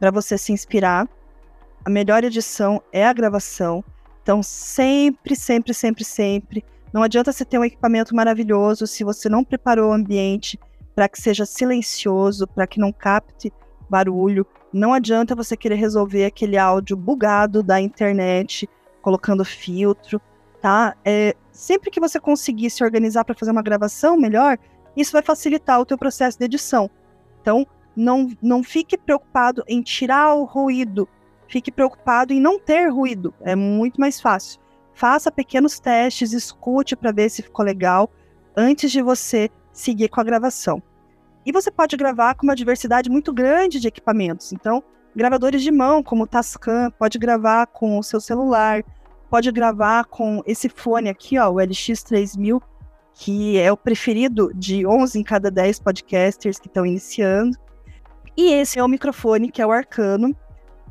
para 0.00 0.10
você 0.10 0.38
se 0.38 0.52
inspirar. 0.52 1.06
A 1.84 1.90
melhor 1.90 2.24
edição 2.24 2.82
é 2.90 3.06
a 3.06 3.12
gravação. 3.12 3.84
Então, 4.22 4.42
sempre, 4.42 5.36
sempre, 5.36 5.74
sempre, 5.74 6.02
sempre. 6.02 6.64
Não 6.90 7.02
adianta 7.02 7.30
você 7.30 7.44
ter 7.44 7.58
um 7.58 7.64
equipamento 7.64 8.16
maravilhoso 8.16 8.86
se 8.86 9.04
você 9.04 9.28
não 9.28 9.44
preparou 9.44 9.90
o 9.90 9.92
ambiente 9.92 10.58
para 10.94 11.10
que 11.10 11.20
seja 11.20 11.44
silencioso, 11.44 12.46
para 12.46 12.66
que 12.66 12.80
não 12.80 12.90
capte 12.90 13.52
barulho. 13.90 14.46
Não 14.72 14.94
adianta 14.94 15.34
você 15.34 15.56
querer 15.58 15.74
resolver 15.74 16.24
aquele 16.24 16.56
áudio 16.56 16.96
bugado 16.96 17.62
da 17.62 17.78
internet, 17.78 18.66
colocando 19.06 19.44
filtro, 19.44 20.20
tá? 20.60 20.96
É, 21.04 21.36
sempre 21.52 21.92
que 21.92 22.00
você 22.00 22.18
conseguir 22.18 22.70
se 22.70 22.82
organizar 22.82 23.24
para 23.24 23.36
fazer 23.36 23.52
uma 23.52 23.62
gravação 23.62 24.16
melhor, 24.16 24.58
isso 24.96 25.12
vai 25.12 25.22
facilitar 25.22 25.80
o 25.80 25.86
teu 25.86 25.96
processo 25.96 26.36
de 26.36 26.44
edição. 26.44 26.90
Então, 27.40 27.64
não, 27.94 28.28
não 28.42 28.64
fique 28.64 28.98
preocupado 28.98 29.62
em 29.68 29.80
tirar 29.80 30.34
o 30.34 30.42
ruído, 30.42 31.08
fique 31.46 31.70
preocupado 31.70 32.32
em 32.32 32.40
não 32.40 32.58
ter 32.58 32.88
ruído, 32.88 33.32
é 33.42 33.54
muito 33.54 34.00
mais 34.00 34.20
fácil. 34.20 34.60
Faça 34.92 35.30
pequenos 35.30 35.78
testes, 35.78 36.32
escute 36.32 36.96
para 36.96 37.12
ver 37.12 37.30
se 37.30 37.44
ficou 37.44 37.64
legal 37.64 38.10
antes 38.56 38.90
de 38.90 39.00
você 39.00 39.48
seguir 39.72 40.08
com 40.08 40.20
a 40.20 40.24
gravação. 40.24 40.82
E 41.44 41.52
você 41.52 41.70
pode 41.70 41.96
gravar 41.96 42.34
com 42.34 42.42
uma 42.42 42.56
diversidade 42.56 43.08
muito 43.08 43.32
grande 43.32 43.78
de 43.78 43.86
equipamentos. 43.86 44.52
Então, 44.52 44.82
gravadores 45.14 45.62
de 45.62 45.70
mão, 45.70 46.02
como 46.02 46.24
o 46.24 46.26
Tascam, 46.26 46.90
pode 46.98 47.20
gravar 47.20 47.68
com 47.68 48.00
o 48.00 48.02
seu 48.02 48.20
celular, 48.20 48.82
pode 49.30 49.50
gravar 49.52 50.04
com 50.04 50.42
esse 50.46 50.68
fone 50.68 51.08
aqui, 51.08 51.38
ó, 51.38 51.50
o 51.50 51.54
LX3000, 51.56 52.60
que 53.14 53.58
é 53.58 53.72
o 53.72 53.76
preferido 53.76 54.52
de 54.54 54.86
11 54.86 55.18
em 55.18 55.22
cada 55.22 55.50
10 55.50 55.80
podcasters 55.80 56.58
que 56.58 56.68
estão 56.68 56.84
iniciando. 56.84 57.56
E 58.36 58.52
esse 58.52 58.78
é 58.78 58.84
o 58.84 58.88
microfone, 58.88 59.50
que 59.50 59.62
é 59.62 59.66
o 59.66 59.72
Arcano. 59.72 60.36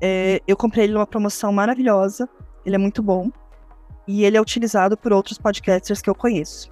É, 0.02 0.42
eu 0.48 0.58
comprei 0.58 0.86
ele 0.86 0.94
numa 0.94 1.06
promoção 1.06 1.54
maravilhosa, 1.54 2.28
ele 2.66 2.76
é 2.76 2.80
muito 2.80 3.04
bom. 3.04 3.30
E 4.08 4.24
ele 4.24 4.38
é 4.38 4.42
utilizado 4.42 4.98
por 4.98 5.14
outros 5.14 5.38
podcasters 5.38 6.02
que 6.02 6.10
eu 6.10 6.16
conheço. 6.16 6.72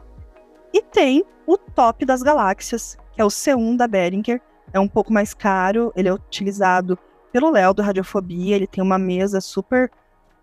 E 0.73 0.81
tem 0.81 1.23
o 1.45 1.57
top 1.57 2.05
das 2.05 2.23
galáxias, 2.23 2.97
que 3.11 3.21
é 3.21 3.25
o 3.25 3.27
C1 3.27 3.77
da 3.77 3.87
Behringer. 3.87 4.41
É 4.71 4.79
um 4.79 4.87
pouco 4.87 5.13
mais 5.13 5.33
caro, 5.33 5.93
ele 5.95 6.09
é 6.09 6.13
utilizado 6.13 6.97
pelo 7.31 7.51
Léo 7.51 7.73
do 7.73 7.81
Radiofobia. 7.83 8.55
Ele 8.55 8.67
tem 8.67 8.83
uma 8.83 8.97
mesa 8.97 9.39
super 9.39 9.91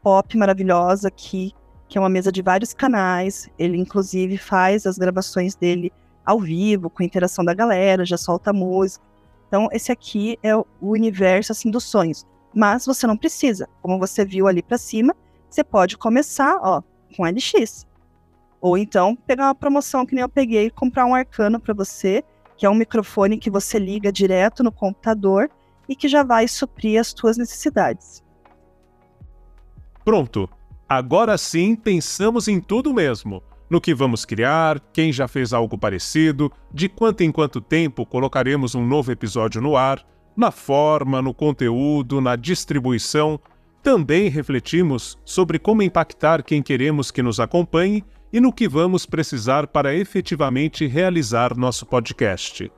pop 0.02 0.36
maravilhosa 0.36 1.08
aqui, 1.08 1.52
que 1.88 1.98
é 1.98 2.00
uma 2.00 2.08
mesa 2.08 2.30
de 2.30 2.42
vários 2.42 2.72
canais. 2.72 3.48
Ele, 3.58 3.76
inclusive, 3.76 4.38
faz 4.38 4.86
as 4.86 4.98
gravações 4.98 5.54
dele 5.54 5.92
ao 6.24 6.38
vivo, 6.38 6.90
com 6.90 7.02
interação 7.02 7.44
da 7.44 7.54
galera, 7.54 8.04
já 8.04 8.16
solta 8.16 8.52
música. 8.52 9.04
Então, 9.48 9.68
esse 9.72 9.90
aqui 9.90 10.38
é 10.42 10.56
o 10.56 10.64
universo 10.80 11.52
assim 11.52 11.70
dos 11.70 11.84
sonhos. 11.84 12.24
Mas 12.54 12.86
você 12.86 13.06
não 13.06 13.16
precisa. 13.16 13.68
Como 13.82 13.98
você 13.98 14.24
viu 14.24 14.46
ali 14.46 14.62
para 14.62 14.78
cima, 14.78 15.14
você 15.48 15.64
pode 15.64 15.98
começar, 15.98 16.58
ó, 16.62 16.82
com 17.16 17.24
LX. 17.24 17.86
Ou 18.60 18.76
então 18.76 19.16
pegar 19.16 19.46
uma 19.46 19.54
promoção 19.54 20.04
que 20.04 20.14
nem 20.14 20.22
eu 20.22 20.28
peguei 20.28 20.66
e 20.66 20.70
comprar 20.70 21.06
um 21.06 21.14
arcano 21.14 21.58
para 21.58 21.74
você, 21.74 22.22
que 22.56 22.66
é 22.66 22.70
um 22.70 22.74
microfone 22.74 23.38
que 23.38 23.50
você 23.50 23.78
liga 23.78 24.12
direto 24.12 24.62
no 24.62 24.70
computador 24.70 25.50
e 25.88 25.96
que 25.96 26.08
já 26.08 26.22
vai 26.22 26.46
suprir 26.46 27.00
as 27.00 27.08
suas 27.08 27.36
necessidades. 27.36 28.22
Pronto. 30.04 30.48
Agora 30.88 31.38
sim 31.38 31.76
pensamos 31.76 32.48
em 32.48 32.60
tudo 32.60 32.92
mesmo. 32.92 33.42
No 33.70 33.80
que 33.80 33.94
vamos 33.94 34.24
criar, 34.24 34.80
quem 34.92 35.12
já 35.12 35.28
fez 35.28 35.52
algo 35.52 35.78
parecido, 35.78 36.50
de 36.74 36.88
quanto 36.88 37.20
em 37.20 37.30
quanto 37.30 37.60
tempo 37.60 38.04
colocaremos 38.04 38.74
um 38.74 38.84
novo 38.84 39.12
episódio 39.12 39.60
no 39.60 39.76
ar, 39.76 40.04
na 40.36 40.50
forma, 40.50 41.22
no 41.22 41.32
conteúdo, 41.32 42.20
na 42.20 42.34
distribuição. 42.34 43.38
Também 43.82 44.28
refletimos 44.28 45.16
sobre 45.24 45.58
como 45.58 45.82
impactar 45.82 46.42
quem 46.42 46.62
queremos 46.62 47.12
que 47.12 47.22
nos 47.22 47.38
acompanhe 47.38 48.04
e 48.32 48.40
no 48.40 48.52
que 48.52 48.68
vamos 48.68 49.06
precisar 49.06 49.68
para 49.68 49.94
efetivamente 49.94 50.86
realizar 50.86 51.56
nosso 51.56 51.86
podcast. 51.86 52.70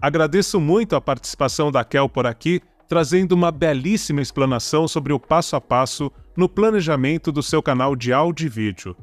Agradeço 0.00 0.60
muito 0.60 0.96
a 0.96 1.00
participação 1.00 1.70
da 1.70 1.84
Kel 1.84 2.08
por 2.08 2.26
aqui, 2.26 2.62
trazendo 2.88 3.32
uma 3.32 3.52
belíssima 3.52 4.22
explanação 4.22 4.88
sobre 4.88 5.12
o 5.12 5.20
passo 5.20 5.54
a 5.54 5.60
passo 5.60 6.10
no 6.34 6.48
planejamento 6.48 7.30
do 7.30 7.42
seu 7.42 7.62
canal 7.62 7.94
de 7.94 8.12
áudio 8.12 8.46
e 8.46 8.48
vídeo. 8.48 8.96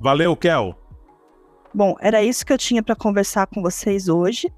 Valeu, 0.00 0.36
Kel! 0.36 0.76
Bom, 1.72 1.94
era 2.00 2.22
isso 2.22 2.44
que 2.44 2.52
eu 2.52 2.58
tinha 2.58 2.82
para 2.82 2.96
conversar 2.96 3.46
com 3.46 3.62
vocês 3.62 4.08
hoje. 4.08 4.52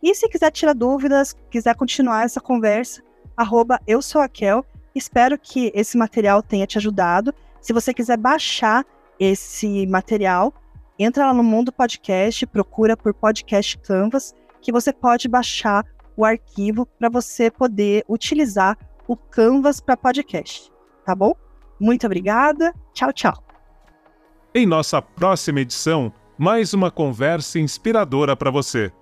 E 0.00 0.14
se 0.14 0.28
quiser 0.28 0.52
tirar 0.52 0.74
dúvidas, 0.74 1.34
quiser 1.50 1.74
continuar 1.74 2.24
essa 2.24 2.40
conversa, 2.40 3.02
arroba 3.36 3.80
eu 3.86 4.00
sou 4.00 4.20
a 4.20 4.28
Kel. 4.28 4.64
Espero 4.94 5.36
que 5.36 5.72
esse 5.74 5.96
material 5.96 6.42
tenha 6.42 6.66
te 6.66 6.78
ajudado. 6.78 7.34
Se 7.60 7.72
você 7.72 7.92
quiser 7.92 8.16
baixar 8.16 8.84
esse 9.18 9.86
material, 9.86 10.54
entra 10.98 11.26
lá 11.26 11.34
no 11.34 11.42
Mundo 11.42 11.72
Podcast, 11.72 12.46
procura 12.46 12.96
por 12.96 13.12
Podcast 13.12 13.76
Canvas, 13.78 14.34
que 14.60 14.70
você 14.70 14.92
pode 14.92 15.26
baixar 15.28 15.84
o 16.16 16.24
arquivo 16.24 16.86
para 16.86 17.08
você 17.08 17.50
poder 17.50 18.04
utilizar 18.08 18.76
o 19.06 19.16
Canvas 19.16 19.80
para 19.80 19.96
podcast, 19.96 20.72
tá 21.04 21.14
bom? 21.14 21.34
Muito 21.78 22.06
obrigada. 22.06 22.72
Tchau, 22.92 23.12
tchau. 23.12 23.44
Em 24.54 24.66
nossa 24.66 25.02
próxima 25.02 25.60
edição, 25.60 26.12
mais 26.38 26.72
uma 26.72 26.90
conversa 26.90 27.58
inspiradora 27.58 28.36
para 28.36 28.50
você. 28.50 28.92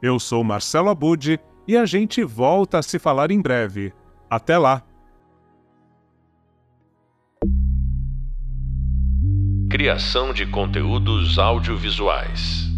Eu 0.00 0.18
sou 0.18 0.42
Marcelo 0.42 0.88
Abud 0.88 1.38
e 1.66 1.76
a 1.76 1.84
gente 1.84 2.22
volta 2.24 2.78
a 2.78 2.82
se 2.82 2.98
falar 2.98 3.30
em 3.30 3.40
breve. 3.40 3.92
Até 4.30 4.56
lá! 4.56 4.82
Criação 9.70 10.32
de 10.32 10.46
conteúdos 10.46 11.38
audiovisuais. 11.38 12.69